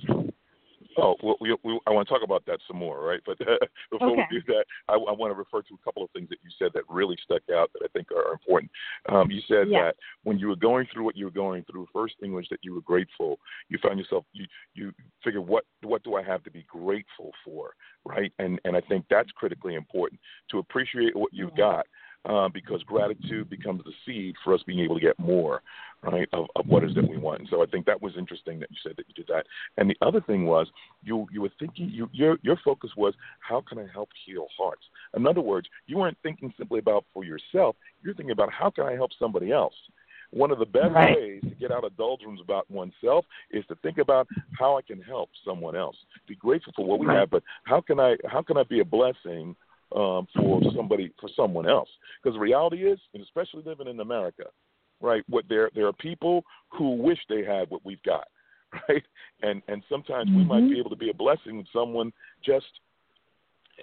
Oh, 0.97 1.15
well, 1.23 1.35
we, 1.39 1.55
we, 1.63 1.79
I 1.87 1.91
want 1.91 2.07
to 2.07 2.13
talk 2.13 2.23
about 2.23 2.45
that 2.45 2.59
some 2.67 2.77
more, 2.77 3.03
right? 3.03 3.19
But 3.25 3.39
uh, 3.41 3.57
before 3.91 4.11
okay. 4.11 4.23
we 4.31 4.39
do 4.39 4.53
that, 4.53 4.65
I, 4.87 4.93
I, 4.93 5.11
want 5.11 5.31
to 5.31 5.37
refer 5.37 5.61
to 5.61 5.73
a 5.73 5.83
couple 5.83 6.03
of 6.03 6.09
things 6.11 6.29
that 6.29 6.39
you 6.43 6.49
said 6.59 6.71
that 6.73 6.83
really 6.89 7.17
stuck 7.23 7.41
out 7.55 7.71
that 7.73 7.81
I 7.83 7.87
think 7.93 8.11
are 8.11 8.31
important. 8.31 8.71
Um, 9.09 9.31
you 9.31 9.41
said 9.47 9.69
yeah. 9.69 9.85
that 9.85 9.95
when 10.23 10.39
you 10.39 10.47
were 10.47 10.55
going 10.55 10.87
through 10.93 11.03
what 11.03 11.15
you 11.15 11.25
were 11.25 11.31
going 11.31 11.63
through, 11.69 11.87
first 11.93 12.15
thing 12.19 12.33
was 12.33 12.47
that 12.51 12.59
you 12.61 12.73
were 12.73 12.81
grateful. 12.81 13.39
You 13.69 13.77
found 13.81 13.99
yourself 13.99 14.25
you 14.33 14.45
you 14.73 14.91
figure 15.23 15.41
what 15.41 15.65
what 15.81 16.03
do 16.03 16.15
I 16.15 16.23
have 16.23 16.43
to 16.43 16.51
be 16.51 16.65
grateful 16.69 17.31
for, 17.43 17.71
right? 18.05 18.31
And 18.39 18.59
and 18.65 18.75
I 18.75 18.81
think 18.81 19.05
that's 19.09 19.31
critically 19.31 19.75
important 19.75 20.19
to 20.51 20.59
appreciate 20.59 21.15
what 21.15 21.33
you've 21.33 21.55
got. 21.55 21.85
Uh, 22.25 22.47
because 22.47 22.81
gratitude 22.83 23.49
becomes 23.49 23.81
the 23.83 23.91
seed 24.05 24.33
for 24.45 24.53
us 24.53 24.63
being 24.65 24.79
able 24.79 24.95
to 24.95 25.01
get 25.01 25.19
more. 25.19 25.61
right, 26.03 26.27
of, 26.31 26.45
of 26.55 26.65
what 26.67 26.83
is 26.83 26.95
that 26.95 27.05
we 27.07 27.17
want. 27.17 27.41
And 27.41 27.49
so 27.49 27.61
I 27.61 27.65
think 27.65 27.85
that 27.85 28.01
was 28.01 28.13
interesting 28.17 28.59
that 28.59 28.71
you 28.71 28.77
said 28.81 28.93
that 28.95 29.05
you 29.09 29.13
did 29.13 29.27
that. 29.27 29.45
And 29.77 29.89
the 29.89 29.97
other 30.01 30.21
thing 30.21 30.45
was 30.45 30.67
you 31.03 31.27
you 31.31 31.41
were 31.41 31.51
thinking 31.59 31.89
you 31.89 32.09
your 32.13 32.37
your 32.41 32.57
focus 32.63 32.91
was 32.95 33.13
how 33.39 33.61
can 33.67 33.77
I 33.77 33.87
help 33.91 34.09
heal 34.25 34.47
hearts. 34.57 34.83
In 35.15 35.27
other 35.27 35.41
words, 35.41 35.67
you 35.85 35.97
weren't 35.97 36.17
thinking 36.23 36.53
simply 36.57 36.79
about 36.79 37.05
for 37.13 37.23
yourself. 37.23 37.75
You're 38.01 38.13
thinking 38.13 38.31
about 38.31 38.51
how 38.51 38.69
can 38.69 38.85
I 38.85 38.93
help 38.93 39.11
somebody 39.19 39.51
else. 39.51 39.75
One 40.31 40.49
of 40.49 40.57
the 40.57 40.65
best 40.65 40.93
right. 40.93 41.15
ways 41.15 41.41
to 41.43 41.55
get 41.55 41.71
out 41.71 41.83
of 41.83 41.95
doldrums 41.95 42.41
about 42.41 42.69
oneself 42.71 43.23
is 43.51 43.63
to 43.67 43.75
think 43.83 43.99
about 43.99 44.27
how 44.57 44.77
I 44.77 44.81
can 44.81 44.99
help 44.99 45.29
someone 45.45 45.75
else. 45.75 45.95
Be 46.27 46.35
grateful 46.35 46.73
for 46.75 46.85
what 46.85 46.99
we 46.99 47.05
right. 47.05 47.19
have, 47.19 47.29
but 47.29 47.43
how 47.65 47.81
can 47.81 47.99
I 47.99 48.15
how 48.27 48.41
can 48.41 48.57
I 48.57 48.63
be 48.63 48.79
a 48.79 48.85
blessing 48.85 49.55
um, 49.95 50.27
for 50.35 50.61
somebody 50.75 51.11
for 51.19 51.29
someone 51.35 51.67
else? 51.67 51.89
Because 52.21 52.35
the 52.35 52.39
reality 52.39 52.85
is, 52.85 52.99
and 53.13 53.23
especially 53.23 53.63
living 53.65 53.87
in 53.87 53.99
America, 53.99 54.45
right? 55.01 55.23
What 55.29 55.45
there 55.49 55.69
there 55.75 55.87
are 55.87 55.93
people 55.93 56.43
who 56.69 56.95
wish 56.95 57.19
they 57.29 57.43
had 57.43 57.69
what 57.69 57.85
we've 57.85 58.03
got, 58.03 58.27
right? 58.89 59.03
And 59.41 59.61
and 59.67 59.83
sometimes 59.89 60.29
mm-hmm. 60.29 60.39
we 60.39 60.45
might 60.45 60.61
be 60.61 60.67
mm-hmm. 60.67 60.79
able 60.79 60.89
to 60.89 60.95
be 60.95 61.09
a 61.09 61.13
blessing 61.13 61.57
with 61.57 61.67
someone 61.73 62.11
just. 62.43 62.65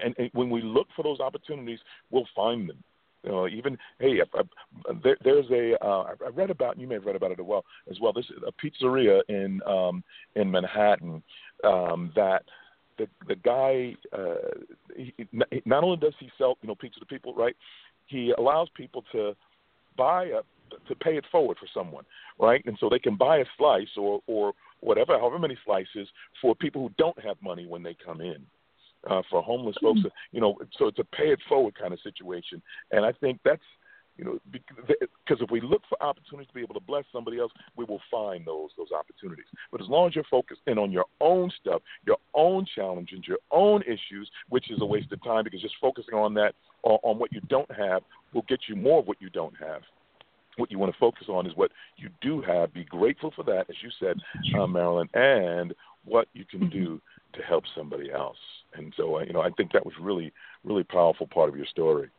And, 0.01 0.15
and 0.19 0.31
when 0.35 0.51
we 0.51 0.63
look 0.63 0.87
for 0.95 1.03
those 1.03 1.19
opportunities, 1.19 1.81
we'll 2.13 2.29
find 2.37 2.69
them. 2.69 2.79
You 3.25 3.31
know, 3.31 3.49
even 3.49 3.77
hey, 3.99 4.21
I, 4.21 4.39
I, 4.39 4.93
there, 5.03 5.17
there's 5.23 5.51
a 5.51 5.77
uh, 5.85 6.15
I 6.25 6.29
read 6.33 6.51
about 6.51 6.79
you 6.79 6.87
may 6.87 6.95
have 6.95 7.05
read 7.05 7.17
about 7.17 7.33
it 7.33 7.41
as 7.41 7.47
well 7.47 7.65
as 7.91 7.99
well. 8.01 8.13
This 8.13 8.25
a 8.47 8.53
pizzeria 8.53 9.21
in 9.29 9.61
um, 9.67 10.03
in 10.37 10.51
Manhattan 10.51 11.23
um, 11.65 12.13
that 12.17 12.45
the 13.01 13.09
the 13.27 13.37
guy 13.37 13.95
uh, 14.13 14.51
he, 14.97 15.15
not 15.65 15.85
only 15.85 15.97
does 15.97 16.15
he 16.21 16.31
sell 16.39 16.57
you 16.63 16.69
know 16.69 16.75
pizza 16.75 17.01
to 17.01 17.07
people 17.07 17.35
right, 17.35 17.57
he 18.07 18.33
allows 18.39 18.69
people 18.77 19.05
to 19.13 19.35
buy 19.97 20.25
a 20.25 20.41
to 20.89 20.95
pay 20.95 21.17
it 21.17 21.25
forward 21.33 21.57
for 21.59 21.67
someone, 21.75 22.05
right? 22.39 22.65
And 22.65 22.77
so 22.79 22.89
they 22.89 22.99
can 22.99 23.17
buy 23.17 23.39
a 23.39 23.45
slice 23.59 23.89
or 23.97 24.21
or 24.27 24.53
whatever, 24.81 25.19
however 25.19 25.39
many 25.39 25.59
slices 25.65 26.09
for 26.41 26.55
people 26.55 26.83
who 26.83 26.91
don't 26.97 27.19
have 27.25 27.37
money 27.43 27.67
when 27.67 27.83
they 27.83 27.97
come 28.05 28.21
in. 28.21 28.45
Uh, 29.09 29.23
for 29.31 29.43
homeless 29.43 29.77
folks, 29.81 30.01
you 30.31 30.43
know, 30.43 30.59
so 30.79 30.87
it's 30.87 30.99
a 30.99 31.05
pay 31.05 31.33
it 31.33 31.41
forward 31.49 31.75
kind 31.75 31.95
of 31.95 32.01
situation, 32.01 32.61
and 32.91 33.03
I 33.03 33.13
think 33.13 33.41
that's 33.47 33.63
you 34.21 34.27
know, 34.27 34.39
because 34.53 35.41
if 35.41 35.51
we 35.51 35.63
look 35.63 35.81
for 35.89 36.01
opportunities 36.03 36.49
to 36.49 36.55
be 36.55 36.61
able 36.61 36.75
to 36.75 36.81
bless 36.81 37.05
somebody 37.11 37.39
else, 37.39 37.51
we 37.75 37.87
will 37.87 38.03
find 38.11 38.47
those 38.47 38.69
those 38.77 38.93
opportunities. 38.93 39.47
But 39.73 39.81
as 39.81 39.89
long 39.89 40.09
as 40.09 40.15
you're 40.15 40.25
focused 40.31 40.61
in 40.67 40.77
on 40.77 40.93
your 40.93 41.07
own 41.23 41.51
stuff, 41.59 41.81
your 42.05 42.19
own 42.35 42.67
challenges, 42.75 43.21
your 43.27 43.39
own 43.51 43.81
issues, 43.85 44.31
which 44.51 44.71
is 44.71 44.83
a 44.83 44.85
waste 44.85 45.11
of 45.13 45.25
time 45.25 45.45
because 45.45 45.63
just 45.63 45.77
focusing 45.81 46.15
on 46.15 46.35
that 46.35 46.55
on, 46.83 46.99
on 47.03 47.19
what 47.19 47.33
you 47.33 47.41
don't 47.49 47.71
have 47.75 48.03
will 48.35 48.45
get 48.47 48.61
you 48.69 48.77
more 48.77 48.99
of 48.99 49.07
what 49.07 49.17
you 49.23 49.31
don't 49.31 49.55
have 49.59 49.81
what 50.57 50.71
you 50.71 50.79
want 50.79 50.93
to 50.93 50.99
focus 50.99 51.29
on 51.29 51.47
is 51.47 51.57
what 51.57 51.71
you 51.97 52.11
do 52.21 52.43
have. 52.43 52.75
Be 52.75 52.85
grateful 52.85 53.33
for 53.35 53.45
that, 53.45 53.67
as 53.71 53.77
you 53.83 53.89
said, 53.99 54.19
uh, 54.59 54.67
Marilyn, 54.67 55.09
and 55.15 55.73
what 56.05 56.27
you 56.35 56.45
can 56.45 56.61
mm-hmm. 56.61 56.71
do 56.71 57.01
to 57.35 57.43
help 57.43 57.65
somebody 57.75 58.13
else. 58.13 58.37
And 58.75 58.93
so, 58.97 59.19
uh, 59.19 59.23
you 59.23 59.33
know, 59.33 59.41
I 59.41 59.51
think 59.51 59.73
that 59.73 59.87
was 59.87 59.95
really, 59.99 60.33
really 60.65 60.83
powerful 60.83 61.27
part 61.27 61.49
of 61.49 61.57
your 61.57 61.67
story. 61.67 62.11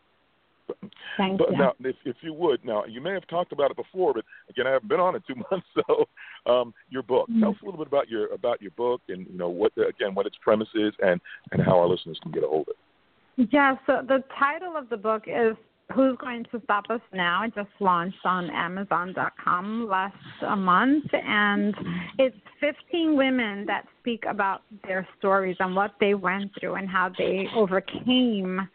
Thank 1.18 1.38
but 1.40 1.52
you. 1.52 1.58
now, 1.58 1.74
if, 1.80 1.96
if 2.06 2.16
you 2.22 2.34
would, 2.34 2.64
now 2.64 2.86
you 2.86 3.02
may 3.02 3.14
have 3.14 3.28
talked 3.28 3.52
about 3.52 3.72
it 3.72 3.78
before, 3.78 4.14
but 4.14 4.26
again, 4.50 4.68
I 4.68 4.72
haven't 4.72 4.90
been 4.90 5.00
on 5.00 5.16
it 5.16 5.24
two 5.28 5.36
months. 5.52 5.68
So, 5.76 6.06
um, 6.52 6.74
your 6.90 7.04
book. 7.04 7.30
Mm-hmm. 7.30 7.42
Tell 7.42 7.50
us 7.52 7.58
a 7.62 7.66
little 7.66 7.80
bit 7.80 7.88
about 7.88 8.10
your 8.10 8.34
about 8.34 8.62
your 8.62 8.72
book, 8.72 9.02
and 9.10 9.28
you 9.28 9.38
know 9.38 9.50
what 9.50 9.74
the, 9.76 9.88
again 9.88 10.16
what 10.16 10.26
its 10.26 10.38
premise 10.42 10.70
is, 10.76 10.94
and 11.00 11.20
and 11.52 11.62
how 11.62 11.80
our 11.80 11.88
listeners 11.88 12.20
can 12.22 12.32
get 12.32 12.44
a 12.44 12.48
hold 12.48 12.68
of 12.70 12.76
it. 12.76 13.50
Yeah. 13.52 13.76
So 13.86 14.02
the 14.08 14.24
title 14.38 14.76
of 14.78 14.90
the 14.90 14.98
book 14.98 15.24
is 15.28 15.56
Who's 15.94 16.18
Going 16.18 16.46
to 16.52 16.62
Stop 16.64 16.86
Us 16.90 17.02
Now? 17.14 17.44
It 17.46 17.56
just 17.56 17.70
launched 17.80 18.26
on 18.26 18.50
Amazon.com 18.50 19.88
last 19.90 20.16
month, 20.58 21.06
and 21.14 21.76
it's 22.18 22.36
15 22.60 23.18
women 23.18 23.66
that 23.66 23.86
speak 24.00 24.24
about 24.28 24.62
their 24.88 25.08
stories 25.18 25.58
and 25.60 25.76
what 25.76 25.92
they 26.00 26.14
went 26.14 26.52
through 26.60 26.76
and 26.76 26.90
how 26.90 27.12
they 27.18 27.48
overcame 27.56 28.68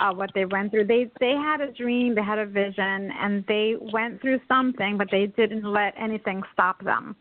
uh, 0.00 0.12
what 0.12 0.30
they 0.34 0.44
went 0.44 0.70
through. 0.70 0.86
They 0.86 1.10
they 1.20 1.32
had 1.32 1.60
a 1.60 1.72
dream, 1.72 2.14
they 2.14 2.22
had 2.22 2.38
a 2.38 2.46
vision, 2.46 3.10
and 3.20 3.44
they 3.48 3.74
went 3.92 4.20
through 4.20 4.40
something, 4.48 4.98
but 4.98 5.08
they 5.10 5.26
didn't 5.26 5.64
let 5.64 5.94
anything 5.98 6.42
stop 6.52 6.82
them. 6.84 7.16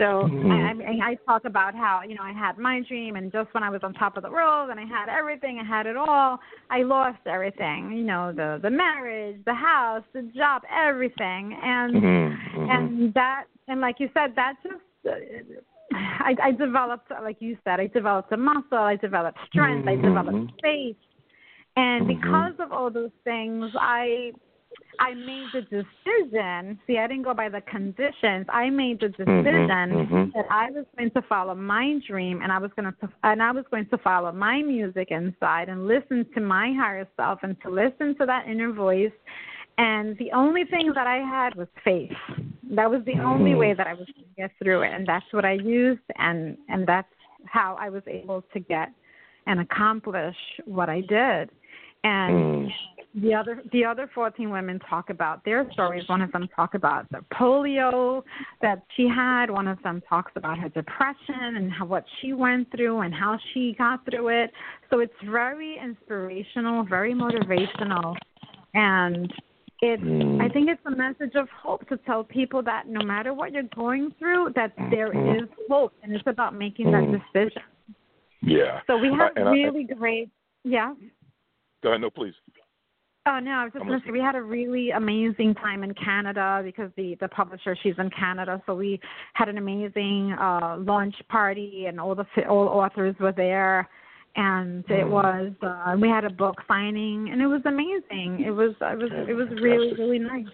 So 0.00 0.04
mm-hmm. 0.04 0.50
I, 0.50 1.08
I, 1.08 1.10
I 1.10 1.14
talk 1.26 1.44
about 1.44 1.74
how 1.74 2.00
you 2.08 2.14
know 2.14 2.22
I 2.22 2.32
had 2.32 2.56
my 2.56 2.80
dream, 2.88 3.16
and 3.16 3.30
just 3.30 3.52
when 3.52 3.62
I 3.62 3.68
was 3.68 3.82
on 3.82 3.92
top 3.92 4.16
of 4.16 4.22
the 4.22 4.30
world, 4.30 4.70
and 4.70 4.80
I 4.80 4.84
had 4.84 5.10
everything, 5.10 5.60
I 5.62 5.66
had 5.66 5.84
it 5.84 5.96
all. 5.96 6.38
I 6.70 6.82
lost 6.82 7.18
everything. 7.26 7.92
You 7.92 8.04
know, 8.04 8.32
the 8.34 8.58
the 8.62 8.70
marriage, 8.70 9.36
the 9.44 9.52
house, 9.52 10.02
the 10.14 10.22
job, 10.34 10.62
everything, 10.74 11.54
and 11.62 11.94
mm-hmm. 11.94 12.60
mm-hmm. 12.60 12.70
and 12.70 13.14
that, 13.14 13.44
and 13.68 13.82
like 13.82 13.96
you 13.98 14.08
said, 14.14 14.34
that 14.36 14.54
just. 14.62 14.76
Uh, 15.06 15.60
I, 15.92 16.36
I 16.40 16.50
developed, 16.52 17.10
like 17.10 17.38
you 17.40 17.58
said, 17.64 17.80
I 17.80 17.88
developed 17.88 18.30
a 18.30 18.36
muscle, 18.36 18.78
I 18.78 18.94
developed 18.94 19.38
strength, 19.48 19.88
I 19.88 19.96
developed 19.96 20.36
mm-hmm. 20.36 20.56
faith, 20.62 20.96
and 21.80 22.06
mm-hmm. 22.06 22.20
because 22.20 22.54
of 22.58 22.72
all 22.72 22.90
those 22.90 23.16
things, 23.24 23.70
I 23.80 24.32
I 24.98 25.14
made 25.14 25.46
the 25.54 25.62
decision. 25.62 26.78
See, 26.86 26.98
I 26.98 27.06
didn't 27.06 27.22
go 27.22 27.32
by 27.32 27.48
the 27.48 27.62
conditions. 27.62 28.46
I 28.50 28.68
made 28.68 29.00
the 29.00 29.06
mm-hmm, 29.06 29.42
decision 29.42 29.88
mm-hmm, 30.06 30.24
that 30.34 30.44
I 30.50 30.70
was 30.70 30.84
going 30.96 31.10
to 31.12 31.22
follow 31.22 31.54
my 31.54 31.98
dream, 32.06 32.40
and 32.42 32.52
I 32.52 32.58
was 32.58 32.70
going 32.76 32.92
to 32.92 33.08
and 33.22 33.42
I 33.42 33.50
was 33.50 33.64
going 33.70 33.86
to 33.88 33.98
follow 33.98 34.30
my 34.30 34.62
music 34.62 35.08
inside 35.10 35.68
and 35.70 35.88
listen 35.88 36.26
to 36.34 36.40
my 36.40 36.74
higher 36.76 37.08
self 37.16 37.38
and 37.42 37.56
to 37.62 37.70
listen 37.70 38.16
to 38.18 38.26
that 38.26 38.46
inner 38.46 38.72
voice. 38.72 39.18
And 39.78 40.18
the 40.18 40.30
only 40.32 40.64
thing 40.64 40.92
that 40.94 41.06
I 41.06 41.16
had 41.16 41.54
was 41.54 41.68
faith. 41.82 42.12
That 42.76 42.90
was 42.90 43.02
the 43.06 43.12
mm-hmm. 43.12 43.26
only 43.26 43.54
way 43.54 43.72
that 43.72 43.86
I 43.86 43.94
was 43.94 44.06
going 44.14 44.28
to 44.28 44.36
get 44.36 44.50
through 44.62 44.82
it, 44.82 44.92
and 44.92 45.06
that's 45.06 45.32
what 45.32 45.46
I 45.46 45.54
used, 45.54 46.08
and 46.16 46.58
and 46.68 46.86
that's 46.86 47.08
how 47.46 47.76
I 47.80 47.88
was 47.88 48.02
able 48.06 48.44
to 48.52 48.60
get 48.60 48.90
and 49.46 49.60
accomplish 49.60 50.36
what 50.66 50.88
I 50.88 51.00
did. 51.00 51.50
And 52.02 52.34
mm. 52.34 52.70
the 53.14 53.34
other 53.34 53.62
the 53.72 53.84
other 53.84 54.10
14 54.14 54.48
women 54.50 54.78
talk 54.88 55.10
about 55.10 55.44
their 55.44 55.70
stories. 55.72 56.08
One 56.08 56.22
of 56.22 56.32
them 56.32 56.48
talk 56.54 56.74
about 56.74 57.10
the 57.10 57.24
polio 57.34 58.22
that 58.62 58.82
she 58.96 59.06
had. 59.06 59.50
One 59.50 59.68
of 59.68 59.82
them 59.82 60.02
talks 60.08 60.32
about 60.36 60.58
her 60.58 60.68
depression 60.70 61.56
and 61.56 61.70
how, 61.70 61.84
what 61.84 62.04
she 62.20 62.32
went 62.32 62.70
through 62.70 63.00
and 63.00 63.12
how 63.12 63.38
she 63.52 63.74
got 63.76 64.04
through 64.08 64.28
it. 64.28 64.50
So 64.88 65.00
it's 65.00 65.12
very 65.26 65.78
inspirational, 65.82 66.84
very 66.84 67.12
motivational, 67.12 68.16
and 68.74 69.30
it's 69.82 70.02
mm. 70.02 70.40
I 70.40 70.48
think 70.48 70.68
it's 70.68 70.80
a 70.86 70.90
message 70.90 71.34
of 71.34 71.48
hope 71.50 71.88
to 71.88 71.96
tell 71.98 72.24
people 72.24 72.62
that 72.62 72.86
no 72.86 73.04
matter 73.04 73.32
what 73.34 73.52
you're 73.52 73.62
going 73.74 74.14
through, 74.18 74.52
that 74.54 74.72
there 74.90 75.12
mm-hmm. 75.12 75.44
is 75.44 75.50
hope, 75.68 75.92
and 76.02 76.14
it's 76.14 76.24
about 76.26 76.54
making 76.54 76.86
mm. 76.86 76.92
that 76.92 77.40
decision. 77.42 77.62
Yeah. 78.42 78.80
So 78.86 78.96
we 78.96 79.08
have 79.08 79.32
really 79.36 79.86
I, 79.90 79.94
great. 79.94 80.30
Yeah. 80.64 80.94
Go 81.82 81.90
ahead. 81.90 82.00
No, 82.00 82.10
please. 82.10 82.34
Oh 83.26 83.38
no, 83.38 83.50
I 83.50 83.64
was 83.64 83.72
just 83.74 83.84
going 83.84 84.00
to 84.00 84.06
say 84.06 84.12
we 84.12 84.18
had 84.18 84.34
a 84.34 84.42
really 84.42 84.90
amazing 84.90 85.54
time 85.54 85.84
in 85.84 85.92
Canada 85.94 86.62
because 86.64 86.90
the 86.96 87.16
the 87.20 87.28
publisher 87.28 87.76
she's 87.82 87.94
in 87.98 88.08
Canada, 88.10 88.62
so 88.64 88.74
we 88.74 88.98
had 89.34 89.48
an 89.48 89.58
amazing 89.58 90.32
uh 90.40 90.78
launch 90.78 91.14
party 91.28 91.84
and 91.86 92.00
all 92.00 92.14
the 92.14 92.24
all 92.48 92.66
authors 92.68 93.14
were 93.20 93.32
there, 93.32 93.88
and 94.36 94.84
it 94.88 95.04
mm. 95.04 95.10
was 95.10 95.52
uh, 95.62 95.96
we 96.00 96.08
had 96.08 96.24
a 96.24 96.30
book 96.30 96.56
signing 96.66 97.28
and 97.30 97.42
it 97.42 97.46
was 97.46 97.60
amazing. 97.66 98.42
It 98.44 98.52
was 98.52 98.74
it 98.80 98.98
was 98.98 99.10
it 99.28 99.34
was 99.34 99.48
really 99.60 99.92
really 99.98 100.18
nice. 100.18 100.46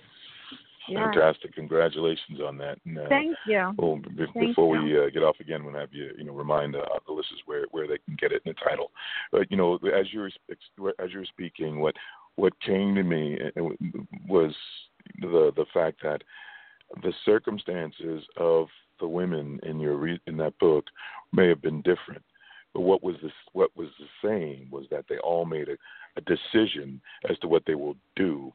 Yeah. 0.88 1.10
Fantastic! 1.12 1.54
Congratulations 1.54 2.40
on 2.44 2.58
that. 2.58 2.78
And, 2.84 2.98
uh, 2.98 3.08
Thank 3.08 3.36
you. 3.46 3.72
Well, 3.78 3.96
b- 3.96 4.24
Thank 4.34 4.48
before 4.48 4.76
you. 4.76 4.82
we 4.84 4.98
uh, 5.06 5.10
get 5.10 5.22
off 5.22 5.36
again, 5.40 5.64
we'll 5.64 5.74
have 5.74 5.92
you, 5.92 6.10
you 6.16 6.24
know, 6.24 6.32
remind 6.32 6.76
uh, 6.76 6.82
the 7.06 7.12
listeners 7.12 7.40
where 7.46 7.66
where 7.70 7.86
they 7.86 7.98
can 7.98 8.16
get 8.18 8.32
it 8.32 8.42
in 8.44 8.52
the 8.52 8.68
title. 8.68 8.90
But 9.32 9.50
you 9.50 9.56
know, 9.56 9.74
as 9.76 10.12
you 10.12 10.20
were 10.20 10.94
as 10.98 11.12
you 11.12 11.18
were 11.18 11.26
speaking, 11.26 11.80
what 11.80 11.94
what 12.36 12.52
came 12.60 12.94
to 12.94 13.02
me 13.02 13.38
uh, 13.56 13.62
was 14.28 14.54
the 15.20 15.52
the 15.56 15.66
fact 15.72 16.02
that 16.02 16.22
the 17.02 17.12
circumstances 17.24 18.22
of 18.36 18.68
the 19.00 19.08
women 19.08 19.60
in 19.64 19.80
your 19.80 19.96
re- 19.96 20.20
in 20.26 20.36
that 20.38 20.58
book 20.58 20.84
may 21.32 21.48
have 21.48 21.60
been 21.60 21.82
different, 21.82 22.22
but 22.72 22.80
what 22.82 23.02
was 23.02 23.16
this 23.22 23.32
what 23.52 23.70
was 23.76 23.88
the 23.98 24.28
same 24.28 24.68
was 24.70 24.86
that 24.90 25.04
they 25.08 25.18
all 25.18 25.44
made 25.44 25.68
a, 25.68 25.76
a 26.16 26.20
decision 26.22 27.00
as 27.28 27.38
to 27.38 27.48
what 27.48 27.64
they 27.66 27.74
will 27.74 27.96
do 28.14 28.52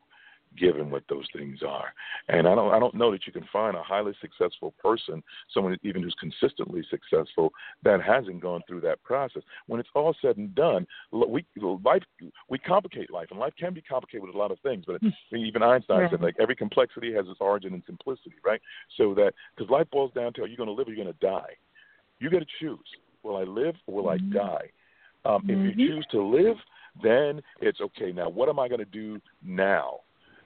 given 0.57 0.89
what 0.89 1.03
those 1.09 1.25
things 1.35 1.59
are. 1.65 1.93
And 2.27 2.47
I 2.47 2.55
don't 2.55 2.73
I 2.73 2.79
don't 2.79 2.95
know 2.95 3.11
that 3.11 3.25
you 3.25 3.33
can 3.33 3.47
find 3.51 3.75
a 3.75 3.83
highly 3.83 4.13
successful 4.21 4.73
person, 4.81 5.23
someone 5.53 5.77
even 5.83 6.03
who's 6.03 6.15
consistently 6.19 6.83
successful, 6.89 7.51
that 7.83 8.01
hasn't 8.01 8.41
gone 8.41 8.61
through 8.67 8.81
that 8.81 9.01
process. 9.03 9.43
When 9.67 9.79
it's 9.79 9.89
all 9.95 10.15
said 10.21 10.37
and 10.37 10.53
done, 10.53 10.85
we 11.11 11.45
life 11.83 12.03
we 12.49 12.57
complicate 12.57 13.11
life, 13.11 13.27
and 13.31 13.39
life 13.39 13.53
can 13.57 13.73
be 13.73 13.81
complicated 13.81 14.25
with 14.25 14.35
a 14.35 14.37
lot 14.37 14.51
of 14.51 14.59
things. 14.59 14.83
But 14.85 15.01
hmm. 15.01 15.35
even 15.35 15.63
Einstein 15.63 16.07
said 16.09 16.21
like 16.21 16.35
every 16.39 16.55
complexity 16.55 17.13
has 17.13 17.25
its 17.27 17.39
origin 17.39 17.73
in 17.73 17.83
simplicity, 17.85 18.35
right? 18.43 18.61
So 18.97 19.13
that 19.15 19.33
because 19.55 19.69
life 19.69 19.87
boils 19.91 20.13
down 20.13 20.33
to 20.33 20.43
are 20.43 20.47
you 20.47 20.57
going 20.57 20.67
to 20.67 20.73
live 20.73 20.87
or 20.87 20.91
are 20.91 20.93
you 20.93 21.03
going 21.03 21.13
to 21.13 21.25
die? 21.25 21.55
You 22.19 22.29
got 22.29 22.39
to 22.39 22.45
choose. 22.59 22.79
Will 23.23 23.37
I 23.37 23.43
live 23.43 23.75
or 23.87 23.95
will 23.95 24.11
mm-hmm. 24.11 24.37
I 24.37 24.39
die? 24.39 24.69
Um, 25.23 25.41
mm-hmm. 25.41 25.49
If 25.49 25.77
you 25.77 25.85
mm-hmm. 25.85 25.95
choose 25.95 26.07
to 26.11 26.23
live, 26.23 26.57
then 27.01 27.41
it's 27.61 27.81
okay. 27.81 28.11
Now, 28.11 28.29
what 28.29 28.49
am 28.49 28.59
I 28.59 28.67
going 28.67 28.79
to 28.79 28.85
do 28.85 29.19
now? 29.43 30.01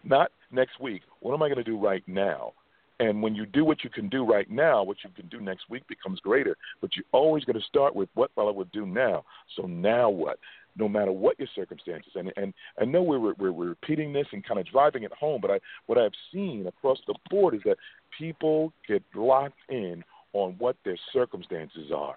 Not 0.06 0.32
next 0.52 0.80
week. 0.80 1.02
What 1.20 1.34
am 1.34 1.42
I 1.42 1.48
going 1.48 1.58
to 1.58 1.64
do 1.64 1.78
right 1.78 2.04
now 2.08 2.54
And 3.00 3.22
when 3.22 3.36
you 3.36 3.46
do 3.46 3.66
what 3.66 3.84
you 3.84 3.90
can 3.90 4.08
do 4.08 4.24
right 4.24 4.50
now, 4.50 4.84
what 4.84 4.98
you 5.04 5.10
can 5.16 5.28
do 5.28 5.42
next 5.42 5.70
week 5.70 5.86
becomes 5.88 6.20
greater. 6.20 6.56
But 6.82 6.96
you're 6.96 7.06
always 7.12 7.44
going 7.44 7.60
to 7.60 7.66
start 7.66 7.96
with 7.96 8.10
what 8.14 8.32
I 8.38 8.44
would 8.44 8.72
do 8.72 8.86
now. 8.86 9.26
So 9.56 9.64
now 9.64 10.10
what? 10.10 10.40
No 10.78 10.88
matter 10.90 11.12
what 11.12 11.40
your 11.40 11.48
circumstances, 11.56 12.12
and 12.16 12.34
and 12.36 12.54
I 12.80 12.86
know 12.86 13.02
we're, 13.02 13.20
we're 13.20 13.52
we're 13.52 13.70
repeating 13.70 14.12
this 14.12 14.28
and 14.34 14.46
kind 14.46 14.60
of 14.60 14.68
driving 14.68 15.04
it 15.04 15.14
home, 15.14 15.40
but 15.42 15.50
I 15.52 15.60
what 15.86 15.98
I've 15.98 16.12
seen 16.34 16.68
across 16.68 17.00
the 17.08 17.16
board 17.30 17.56
is 17.56 17.62
that 17.64 17.78
people 18.18 18.74
get 18.86 19.02
locked 19.16 19.60
in 19.70 20.04
on 20.34 20.56
what 20.58 20.76
their 20.84 20.98
circumstances 21.14 21.92
are. 21.96 22.16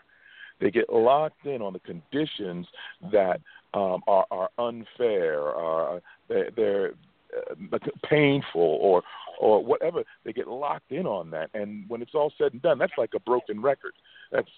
They 0.61 0.73
get 0.73 0.93
locked 0.93 1.47
in 1.47 1.63
on 1.63 1.73
the 1.73 1.79
conditions 1.79 2.67
that 3.13 3.41
um, 3.75 4.01
are, 4.09 4.27
are 4.33 4.51
unfair, 4.59 5.41
are 5.41 6.01
they're 6.29 6.95
uh, 7.37 7.79
painful, 8.09 8.79
or 8.81 9.03
or 9.41 9.65
whatever. 9.65 10.03
They 10.25 10.33
get 10.33 10.49
locked 10.49 10.93
in 10.93 11.07
on 11.07 11.31
that, 11.31 11.51
and 11.55 11.89
when 11.89 12.03
it's 12.03 12.15
all 12.15 12.33
said 12.39 12.53
and 12.53 12.63
done, 12.63 12.79
that's 12.79 12.93
like 12.99 13.11
a 13.15 13.21
broken 13.21 13.61
record. 13.63 13.93
That's 14.33 14.49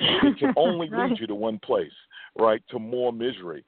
it 0.00 0.38
can 0.38 0.54
only 0.56 0.88
right. 0.88 1.10
lead 1.10 1.20
you 1.20 1.26
to 1.26 1.34
one 1.34 1.58
place, 1.58 1.92
right? 2.38 2.62
To 2.70 2.78
more 2.78 3.12
misery. 3.12 3.64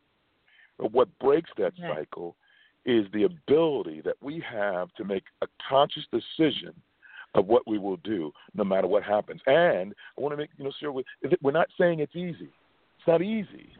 But 0.79 0.93
what 0.93 1.09
breaks 1.19 1.51
that 1.59 1.73
cycle 1.81 2.37
is 2.85 3.07
the 3.13 3.25
ability 3.25 4.03
that 4.05 4.17
we 4.21 4.43
have 4.49 4.93
to 4.95 5.05
make 5.05 5.25
a 5.43 5.47
conscious 5.69 6.05
decision 6.13 6.73
of 7.35 7.47
what 7.47 7.67
we 7.67 7.79
will 7.79 7.97
do, 7.99 8.33
no 8.55 8.65
matter 8.65 8.87
what 8.87 9.03
happens. 9.03 9.41
And 9.47 9.95
I 10.17 10.21
want 10.21 10.33
to 10.33 10.37
make 10.37 10.51
you 10.57 10.65
know 10.65 10.73
sure 10.79 10.93
we're 10.93 11.51
not 11.51 11.69
saying 11.79 12.01
it's 12.01 12.17
easy. 12.17 12.51
It's 12.99 13.07
not 13.07 13.23
easy. 13.23 13.71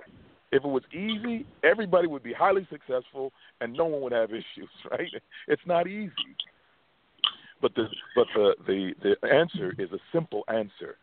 If 0.53 0.65
it 0.65 0.69
was 0.69 0.85
easy, 0.93 1.47
everybody 1.65 2.07
would 2.07 2.23
be 2.23 2.33
highly 2.33 2.67
successful 2.71 3.33
and 3.61 3.73
no 3.73 3.87
one 3.87 4.01
would 4.03 4.13
have 4.13 4.31
issues, 4.31 4.71
right? 4.91 5.11
It's 5.49 5.63
not 5.67 5.87
easy. 5.87 6.13
But 7.61 7.75
the 7.75 7.87
but 8.15 8.27
the 8.35 8.55
the, 8.67 8.93
the 9.03 9.29
answer 9.33 9.75
is 9.79 9.91
a 9.93 9.99
simple 10.13 10.45
answer. 10.49 10.99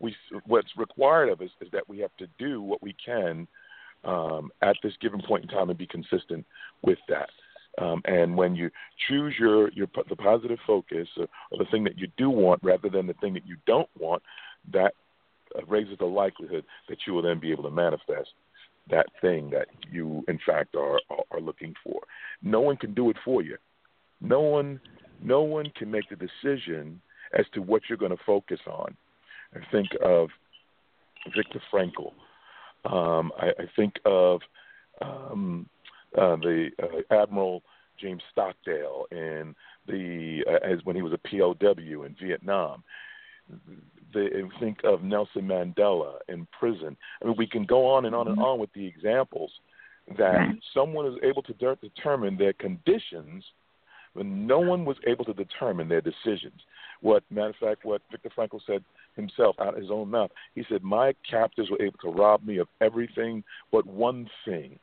We 0.00 0.14
what's 0.46 0.76
required 0.76 1.28
of 1.28 1.40
us 1.40 1.50
is 1.60 1.68
that 1.72 1.88
we 1.88 2.00
have 2.00 2.14
to 2.18 2.26
do 2.38 2.60
what 2.60 2.82
we 2.82 2.94
can 3.04 3.46
um, 4.04 4.50
at 4.62 4.76
this 4.82 4.94
given 5.00 5.22
point 5.22 5.44
in 5.44 5.48
time 5.48 5.70
and 5.70 5.78
be 5.78 5.86
consistent 5.86 6.44
with 6.82 6.98
that. 7.08 7.30
Um, 7.78 8.02
and 8.04 8.36
when 8.36 8.54
you 8.54 8.70
choose 9.08 9.34
your, 9.38 9.70
your 9.70 9.86
the 10.08 10.16
positive 10.16 10.58
focus 10.66 11.08
or, 11.16 11.26
or, 11.50 11.58
the 11.58 11.70
thing 11.70 11.84
that 11.84 11.98
you 11.98 12.06
do 12.18 12.28
want 12.28 12.60
rather 12.62 12.90
than 12.90 13.06
the 13.06 13.14
thing 13.14 13.32
that 13.32 13.46
you 13.46 13.56
don't 13.66 13.88
want, 13.98 14.22
that 14.72 14.92
uh, 15.56 15.64
raises 15.66 15.96
the 15.98 16.04
likelihood 16.04 16.64
that 16.90 16.98
you 17.06 17.14
will 17.14 17.22
then 17.22 17.40
be 17.40 17.50
able 17.50 17.62
to 17.62 17.70
manifest 17.70 18.28
that 18.90 19.06
thing 19.20 19.50
that 19.50 19.68
you 19.90 20.24
in 20.28 20.38
fact 20.44 20.74
are, 20.74 21.00
are 21.10 21.24
are 21.30 21.40
looking 21.40 21.74
for. 21.84 22.00
No 22.42 22.60
one 22.60 22.76
can 22.76 22.94
do 22.94 23.10
it 23.10 23.16
for 23.24 23.42
you. 23.42 23.56
No 24.20 24.40
one 24.40 24.80
no 25.22 25.42
one 25.42 25.70
can 25.76 25.90
make 25.90 26.08
the 26.08 26.16
decision 26.16 27.00
as 27.38 27.46
to 27.54 27.62
what 27.62 27.82
you're 27.88 27.98
going 27.98 28.16
to 28.16 28.24
focus 28.24 28.60
on. 28.66 28.96
I 29.54 29.60
think 29.70 29.88
of 30.04 30.28
Viktor 31.34 31.62
Frankl. 31.72 32.12
Um, 32.84 33.30
I, 33.38 33.48
I 33.48 33.66
think 33.76 33.94
of 34.04 34.40
um, 35.00 35.68
uh, 36.16 36.36
the 36.36 36.70
uh, 36.82 37.14
Admiral 37.14 37.62
James 38.00 38.22
Stockdale 38.32 39.06
in 39.10 39.54
the 39.86 40.44
uh, 40.48 40.66
as 40.66 40.84
when 40.84 40.96
he 40.96 41.02
was 41.02 41.12
a 41.12 41.28
POW 41.28 42.02
in 42.04 42.16
Vietnam. 42.20 42.82
The, 44.12 44.48
think 44.60 44.78
of 44.84 45.02
Nelson 45.02 45.42
Mandela 45.42 46.16
in 46.28 46.46
prison. 46.58 46.96
I 47.22 47.26
mean, 47.26 47.34
we 47.38 47.46
can 47.46 47.64
go 47.64 47.86
on 47.86 48.04
and 48.04 48.14
on 48.14 48.28
and 48.28 48.36
mm-hmm. 48.36 48.44
on 48.44 48.58
with 48.58 48.72
the 48.74 48.86
examples 48.86 49.50
that 50.18 50.38
someone 50.74 51.06
is 51.06 51.14
able 51.22 51.42
to 51.42 51.52
de- 51.54 51.76
determine 51.76 52.36
their 52.36 52.52
conditions 52.52 53.44
when 54.14 54.46
no 54.46 54.58
one 54.58 54.84
was 54.84 54.96
able 55.06 55.24
to 55.24 55.32
determine 55.32 55.88
their 55.88 56.00
decisions. 56.00 56.60
What, 57.00 57.24
matter 57.30 57.50
of 57.50 57.56
fact, 57.56 57.84
what 57.84 58.02
Viktor 58.10 58.30
Frankl 58.36 58.60
said 58.66 58.84
himself 59.16 59.56
out 59.58 59.74
of 59.74 59.80
his 59.80 59.90
own 59.90 60.10
mouth, 60.10 60.30
he 60.54 60.64
said, 60.68 60.82
My 60.82 61.14
captors 61.28 61.68
were 61.70 61.82
able 61.82 61.98
to 61.98 62.10
rob 62.10 62.44
me 62.44 62.58
of 62.58 62.68
everything 62.80 63.42
but 63.70 63.86
one 63.86 64.28
thing, 64.44 64.78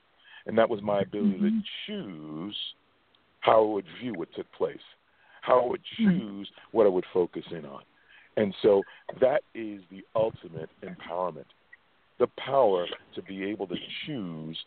and 0.45 0.57
that 0.57 0.69
was 0.69 0.81
my 0.81 1.01
ability 1.01 1.37
mm-hmm. 1.37 1.59
to 1.59 1.63
choose 1.85 2.57
how 3.41 3.63
I 3.63 3.73
would 3.73 3.85
view 4.01 4.13
what 4.15 4.33
took 4.35 4.51
place, 4.51 4.77
how 5.41 5.61
I 5.61 5.67
would 5.67 5.81
mm-hmm. 5.99 6.19
choose 6.19 6.49
what 6.71 6.85
I 6.85 6.89
would 6.89 7.05
focus 7.13 7.43
in 7.51 7.65
on. 7.65 7.83
And 8.39 8.53
so 8.61 8.81
that 9.19 9.41
is 9.53 9.81
the 9.91 10.03
ultimate 10.15 10.69
empowerment 10.83 11.45
the 12.19 12.27
power 12.37 12.85
to 13.15 13.21
be 13.21 13.43
able 13.45 13.65
to 13.65 13.75
choose 14.05 14.57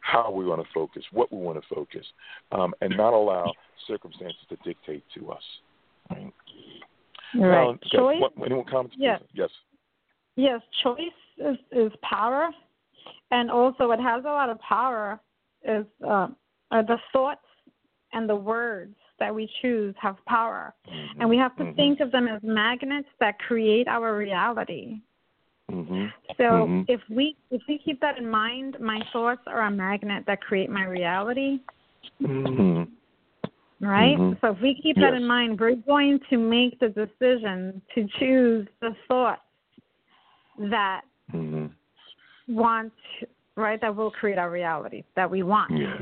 how 0.00 0.30
we 0.30 0.44
want 0.44 0.62
to 0.62 0.68
focus, 0.72 1.02
what 1.10 1.32
we 1.32 1.38
want 1.38 1.60
to 1.60 1.74
focus, 1.74 2.06
um, 2.52 2.74
and 2.80 2.96
not 2.96 3.12
allow 3.12 3.52
circumstances 3.86 4.38
to 4.48 4.56
dictate 4.64 5.02
to 5.14 5.30
us. 5.30 5.42
Right. 6.10 6.32
right. 7.34 7.66
okay. 7.66 7.88
Choice. 7.90 8.20
What, 8.20 8.32
anyone 8.44 8.66
comments? 8.70 8.94
Yes. 8.98 9.20
Yes. 9.32 9.50
Yes. 10.36 10.60
Choice 10.82 10.98
is, 11.38 11.56
is 11.72 11.92
power, 12.02 12.50
and 13.30 13.50
also 13.50 13.88
what 13.88 14.00
has 14.00 14.24
a 14.24 14.28
lot 14.28 14.50
of 14.50 14.58
power 14.60 15.18
is 15.64 15.84
uh, 16.06 16.28
are 16.70 16.84
the 16.84 16.98
thoughts 17.12 17.40
and 18.12 18.28
the 18.28 18.36
words 18.36 18.94
that 19.20 19.34
we 19.34 19.48
choose 19.60 19.94
have 20.00 20.16
power, 20.26 20.74
mm-hmm. 20.88 21.20
and 21.20 21.28
we 21.28 21.36
have 21.36 21.56
to 21.56 21.64
mm-hmm. 21.64 21.76
think 21.76 22.00
of 22.00 22.10
them 22.12 22.28
as 22.28 22.40
magnets 22.42 23.08
that 23.20 23.38
create 23.38 23.88
our 23.88 24.16
reality. 24.16 25.00
Mm-hmm. 25.70 26.06
So 26.36 26.44
mm-hmm. 26.44 26.82
if 26.88 27.00
we 27.10 27.36
if 27.50 27.62
we 27.68 27.78
keep 27.84 28.00
that 28.00 28.18
in 28.18 28.28
mind, 28.28 28.76
my 28.80 29.00
thoughts 29.12 29.42
are 29.46 29.62
a 29.62 29.70
magnet 29.70 30.24
that 30.26 30.40
create 30.40 30.70
my 30.70 30.84
reality. 30.84 31.58
Mm-hmm. 32.22 32.84
Right? 33.80 34.18
Mm-hmm. 34.18 34.44
So 34.44 34.52
if 34.52 34.60
we 34.60 34.74
keep 34.82 34.96
yes. 34.96 35.04
that 35.10 35.14
in 35.14 35.26
mind, 35.26 35.60
we're 35.60 35.76
going 35.76 36.18
to 36.30 36.36
make 36.36 36.80
the 36.80 36.88
decision 36.88 37.80
to 37.94 38.08
choose 38.18 38.66
the 38.80 38.90
thoughts 39.06 39.42
that 40.58 41.02
want 42.48 42.92
right 43.56 43.80
that 43.80 43.94
will 43.94 44.10
create 44.10 44.38
our 44.38 44.50
reality 44.50 45.04
that 45.14 45.30
we 45.30 45.42
want. 45.42 45.70
Yeah. 45.76 45.98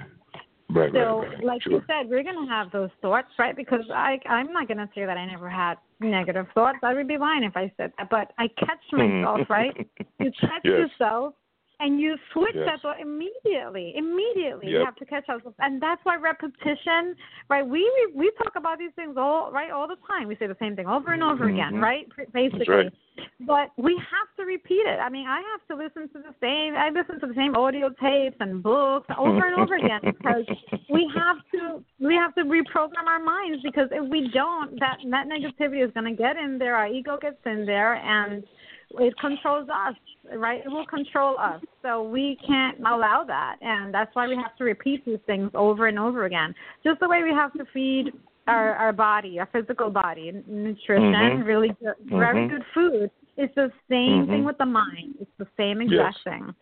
Right, 0.68 0.90
so, 0.92 1.20
right, 1.20 1.28
right. 1.28 1.44
like 1.44 1.62
sure. 1.62 1.72
you 1.72 1.82
said, 1.86 2.10
we're 2.10 2.24
gonna 2.24 2.48
have 2.48 2.72
those 2.72 2.90
thoughts, 3.00 3.28
right? 3.38 3.54
Because 3.54 3.82
I, 3.92 4.18
I'm 4.28 4.52
not 4.52 4.66
gonna 4.66 4.88
say 4.94 5.06
that 5.06 5.16
I 5.16 5.24
never 5.26 5.48
had 5.48 5.74
negative 6.00 6.46
thoughts. 6.54 6.78
I 6.82 6.92
would 6.92 7.06
be 7.06 7.18
lying 7.18 7.44
if 7.44 7.56
I 7.56 7.72
said 7.76 7.92
that. 7.98 8.10
But 8.10 8.32
I 8.38 8.48
catch 8.58 8.80
myself, 8.92 9.40
right? 9.48 9.74
You 10.18 10.32
catch 10.40 10.64
yes. 10.64 10.90
yourself 10.98 11.34
and 11.78 12.00
you 12.00 12.16
switch 12.32 12.54
yes. 12.54 12.80
that 12.82 13.00
immediately. 13.00 13.92
Immediately, 13.96 14.66
yep. 14.66 14.72
you 14.72 14.84
have 14.84 14.96
to 14.96 15.04
catch 15.04 15.28
ourselves, 15.28 15.56
and 15.58 15.80
that's 15.80 16.00
why 16.04 16.16
repetition, 16.16 17.14
right? 17.50 17.66
We 17.66 17.84
we 18.14 18.32
talk 18.42 18.54
about 18.56 18.78
these 18.78 18.92
things 18.96 19.16
all 19.18 19.52
right 19.52 19.70
all 19.70 19.86
the 19.86 19.96
time. 20.08 20.26
We 20.26 20.36
say 20.36 20.46
the 20.46 20.56
same 20.58 20.74
thing 20.74 20.86
over 20.86 21.12
and 21.12 21.22
over 21.22 21.44
mm-hmm. 21.46 21.54
again, 21.54 21.80
right? 21.80 22.06
Basically, 22.32 22.66
right. 22.68 22.92
but 23.40 23.70
we 23.76 23.92
have 23.94 24.28
to 24.38 24.44
repeat 24.44 24.86
it. 24.86 24.98
I 25.00 25.10
mean, 25.10 25.26
I 25.26 25.42
have 25.52 25.66
to 25.68 25.82
listen 25.82 26.08
to 26.14 26.22
the 26.22 26.34
same. 26.40 26.74
I 26.74 26.88
listen 26.88 27.20
to 27.20 27.26
the 27.26 27.34
same 27.34 27.54
audio 27.54 27.90
tapes 28.00 28.36
and 28.40 28.62
books 28.62 29.08
over 29.18 29.46
and 29.46 29.60
over 29.60 29.76
again 29.76 30.00
because 30.02 30.46
we 30.90 31.10
have 31.14 31.36
to 31.52 31.84
we 32.00 32.14
have 32.14 32.34
to 32.36 32.44
reprogram 32.44 33.06
our 33.06 33.22
minds 33.22 33.62
because 33.62 33.88
if 33.90 34.08
we 34.10 34.30
don't, 34.32 34.80
that 34.80 34.96
that 35.10 35.26
negativity 35.28 35.84
is 35.84 35.92
going 35.92 36.06
to 36.06 36.16
get 36.16 36.36
in 36.36 36.58
there. 36.58 36.74
Our 36.74 36.88
ego 36.88 37.18
gets 37.20 37.36
in 37.44 37.66
there 37.66 37.96
and 37.96 38.44
it 38.90 39.14
controls 39.18 39.68
us, 39.68 39.94
right? 40.36 40.60
It 40.64 40.68
will 40.68 40.86
control 40.86 41.36
us. 41.38 41.60
So 41.82 42.02
we 42.02 42.38
can't 42.46 42.78
allow 42.80 43.24
that. 43.26 43.56
And 43.60 43.92
that's 43.92 44.14
why 44.14 44.28
we 44.28 44.36
have 44.36 44.56
to 44.56 44.64
repeat 44.64 45.04
these 45.04 45.18
things 45.26 45.50
over 45.54 45.88
and 45.88 45.98
over 45.98 46.24
again. 46.24 46.54
Just 46.84 47.00
the 47.00 47.08
way 47.08 47.22
we 47.22 47.30
have 47.30 47.52
to 47.54 47.64
feed 47.72 48.12
our, 48.46 48.74
our 48.74 48.92
body, 48.92 49.38
our 49.38 49.48
physical 49.52 49.90
body, 49.90 50.32
nutrition, 50.46 51.12
mm-hmm. 51.12 51.42
really 51.42 51.68
good, 51.68 51.94
mm-hmm. 52.04 52.18
very 52.18 52.48
good 52.48 52.62
food. 52.72 53.10
It's 53.36 53.54
the 53.54 53.70
same 53.88 54.22
mm-hmm. 54.22 54.30
thing 54.30 54.44
with 54.44 54.58
the 54.58 54.66
mind. 54.66 55.16
It's 55.20 55.30
the 55.38 55.48
same 55.56 55.80
exact 55.80 56.18
yes. 56.24 56.32
thing. 56.32 56.54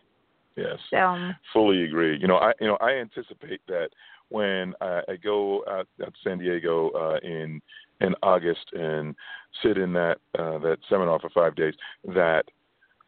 Yes. 0.57 0.77
So, 0.89 1.31
fully 1.53 1.83
agree. 1.83 2.17
You 2.19 2.27
know, 2.27 2.37
I 2.37 2.53
you 2.59 2.67
know 2.67 2.77
I 2.79 2.91
anticipate 2.91 3.61
that 3.67 3.89
when 4.29 4.73
I, 4.81 5.01
I 5.09 5.15
go 5.21 5.63
out, 5.69 5.87
out 6.01 6.13
to 6.13 6.19
San 6.23 6.37
Diego 6.37 6.89
uh, 6.91 7.19
in 7.23 7.61
in 8.01 8.15
August 8.21 8.65
and 8.73 9.15
sit 9.63 9.77
in 9.77 9.93
that 9.93 10.17
uh, 10.37 10.57
that 10.59 10.77
seminar 10.89 11.19
for 11.19 11.29
five 11.29 11.55
days, 11.55 11.73
that 12.03 12.43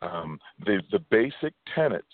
um, 0.02 0.40
the 0.66 0.82
the 0.92 1.00
basic 1.00 1.54
tenets 1.74 2.06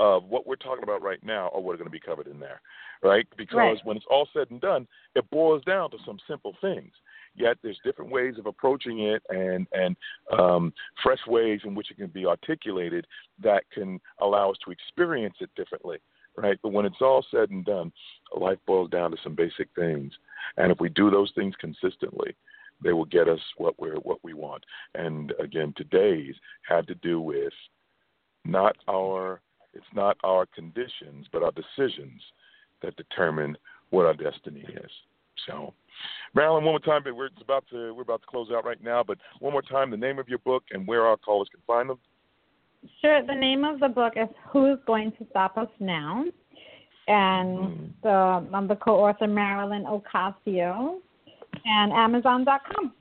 of 0.00 0.24
what 0.24 0.46
we're 0.46 0.56
talking 0.56 0.84
about 0.84 1.02
right 1.02 1.22
now 1.24 1.50
are 1.52 1.60
what 1.60 1.74
are 1.74 1.78
going 1.78 1.86
to 1.86 1.90
be 1.90 2.00
covered 2.00 2.28
in 2.28 2.38
there, 2.38 2.60
right? 3.02 3.26
Because 3.36 3.56
right. 3.56 3.78
when 3.84 3.96
it's 3.96 4.06
all 4.08 4.28
said 4.32 4.48
and 4.50 4.60
done, 4.60 4.86
it 5.16 5.28
boils 5.30 5.62
down 5.64 5.90
to 5.90 5.96
some 6.06 6.18
simple 6.28 6.54
things. 6.60 6.92
Yet 7.34 7.58
there's 7.62 7.78
different 7.84 8.10
ways 8.10 8.34
of 8.38 8.46
approaching 8.46 9.00
it 9.00 9.22
and 9.28 9.66
and 9.72 9.96
um, 10.36 10.72
fresh 11.02 11.24
ways 11.26 11.60
in 11.64 11.74
which 11.74 11.90
it 11.90 11.96
can 11.96 12.08
be 12.08 12.26
articulated 12.26 13.06
that 13.42 13.64
can 13.72 14.00
allow 14.20 14.50
us 14.50 14.56
to 14.64 14.70
experience 14.70 15.36
it 15.40 15.50
differently 15.56 15.98
right? 16.38 16.58
But 16.62 16.72
when 16.72 16.86
it's 16.86 17.00
all 17.00 17.24
said 17.30 17.50
and 17.50 17.64
done, 17.64 17.92
life 18.36 18.58
boils 18.66 18.90
down 18.90 19.10
to 19.10 19.16
some 19.22 19.34
basic 19.34 19.68
things. 19.74 20.12
And 20.56 20.70
if 20.72 20.80
we 20.80 20.88
do 20.88 21.10
those 21.10 21.32
things 21.34 21.54
consistently, 21.60 22.34
they 22.82 22.92
will 22.92 23.04
get 23.06 23.28
us 23.28 23.40
what 23.56 23.78
we're 23.78 23.96
what 23.96 24.22
we 24.22 24.34
want. 24.34 24.64
And 24.94 25.32
again, 25.40 25.74
today's 25.76 26.34
had 26.68 26.86
to 26.86 26.94
do 26.96 27.20
with 27.20 27.52
not 28.44 28.76
our 28.88 29.40
it's 29.74 29.84
not 29.94 30.16
our 30.24 30.46
conditions, 30.46 31.26
but 31.32 31.42
our 31.42 31.52
decisions 31.52 32.22
that 32.82 32.96
determine 32.96 33.56
what 33.90 34.06
our 34.06 34.14
destiny 34.14 34.64
is. 34.68 34.90
So, 35.46 35.72
Marilyn, 36.34 36.64
one 36.64 36.72
more 36.72 36.80
time, 36.80 37.02
but 37.04 37.16
we're 37.16 37.30
about 37.40 37.64
to 37.70 37.92
we're 37.94 38.02
about 38.02 38.22
to 38.22 38.28
close 38.28 38.48
out 38.52 38.64
right 38.64 38.82
now. 38.82 39.02
But 39.02 39.18
one 39.40 39.52
more 39.52 39.62
time, 39.62 39.90
the 39.90 39.96
name 39.96 40.18
of 40.18 40.28
your 40.28 40.38
book 40.38 40.64
and 40.70 40.86
where 40.86 41.06
our 41.06 41.16
callers 41.16 41.48
can 41.50 41.62
find 41.66 41.90
them. 41.90 41.98
Sure. 43.00 43.24
The 43.26 43.34
name 43.34 43.64
of 43.64 43.80
the 43.80 43.88
book 43.88 44.14
is 44.16 44.28
Who's 44.52 44.78
Going 44.86 45.12
to 45.18 45.26
Stop 45.30 45.56
Us 45.56 45.68
Now? 45.80 46.24
And 47.06 47.58
mm-hmm. 47.58 47.84
the, 48.02 48.56
I'm 48.56 48.68
the 48.68 48.76
co-author 48.76 49.26
Marilyn 49.26 49.84
Ocasio 49.84 50.98
and 51.64 51.92
Amazon.com. 51.92 52.92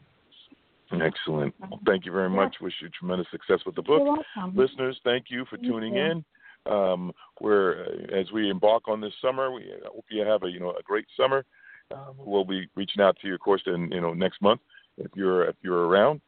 Excellent. 1.01 1.53
Well, 1.59 1.79
thank 1.85 2.05
you 2.05 2.13
very 2.13 2.29
much. 2.29 2.55
Wish 2.61 2.73
you 2.81 2.89
tremendous 2.97 3.27
success 3.29 3.59
with 3.65 3.75
the 3.75 3.81
book. 3.81 4.19
Listeners, 4.53 4.97
thank 5.03 5.25
you 5.29 5.45
for 5.49 5.57
tuning 5.57 5.95
you. 5.95 6.01
in. 6.01 6.25
Um, 6.65 7.13
where 7.39 7.85
uh, 7.85 8.19
as 8.19 8.31
we 8.33 8.49
embark 8.49 8.89
on 8.89 8.99
this 8.99 9.13
summer, 9.21 9.51
we 9.51 9.71
hope 9.85 10.05
you 10.09 10.25
have 10.25 10.43
a 10.43 10.49
you 10.49 10.59
know 10.59 10.71
a 10.71 10.83
great 10.83 11.05
summer. 11.15 11.45
Um, 11.91 12.15
we'll 12.17 12.43
be 12.43 12.67
reaching 12.75 13.01
out 13.01 13.17
to 13.21 13.27
you, 13.27 13.35
of 13.35 13.39
course, 13.39 13.61
in 13.67 13.89
you 13.91 14.01
know 14.01 14.13
next 14.13 14.41
month 14.41 14.59
if 14.97 15.11
you're 15.15 15.45
if 15.45 15.55
you're 15.61 15.87
around. 15.87 16.21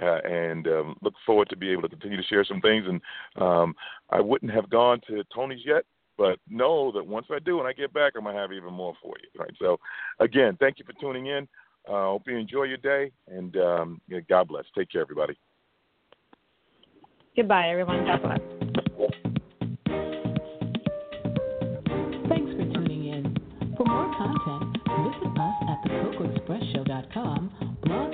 Uh, 0.00 0.18
and 0.24 0.66
um, 0.66 0.96
look 1.02 1.14
forward 1.24 1.48
to 1.48 1.56
be 1.56 1.70
able 1.70 1.82
to 1.82 1.88
continue 1.88 2.16
to 2.16 2.26
share 2.26 2.44
some 2.44 2.60
things. 2.60 2.84
And 2.88 3.00
um, 3.40 3.74
I 4.10 4.20
wouldn't 4.20 4.52
have 4.52 4.68
gone 4.68 5.00
to 5.08 5.22
Tony's 5.32 5.64
yet, 5.64 5.84
but 6.18 6.38
know 6.48 6.90
that 6.92 7.06
once 7.06 7.26
I 7.30 7.38
do 7.38 7.58
and 7.58 7.68
I 7.68 7.72
get 7.72 7.92
back, 7.92 8.14
I'm 8.16 8.24
gonna 8.24 8.38
have 8.38 8.52
even 8.52 8.72
more 8.72 8.94
for 9.02 9.14
you. 9.22 9.40
Right. 9.40 9.54
So, 9.58 9.78
again, 10.20 10.56
thank 10.58 10.78
you 10.78 10.84
for 10.84 10.94
tuning 11.00 11.26
in. 11.26 11.46
I 11.88 11.92
uh, 11.92 12.04
hope 12.06 12.22
you 12.26 12.36
enjoy 12.36 12.64
your 12.64 12.78
day, 12.78 13.12
and 13.28 13.56
um, 13.56 14.00
yeah, 14.08 14.20
God 14.28 14.48
bless. 14.48 14.64
Take 14.76 14.90
care, 14.90 15.02
everybody. 15.02 15.36
Goodbye, 17.36 17.68
everyone. 17.68 18.06
God 18.06 18.22
bless. 18.22 18.38
Thanks 22.28 22.52
for 22.52 22.64
tuning 22.72 23.08
in. 23.08 23.36
For 23.76 23.84
more 23.84 24.10
content, 24.16 24.78
visit 25.04 25.38
us 25.38 25.54
at 25.68 25.84
thecocoexpressshow.com, 25.90 27.78
Blog 27.84 28.13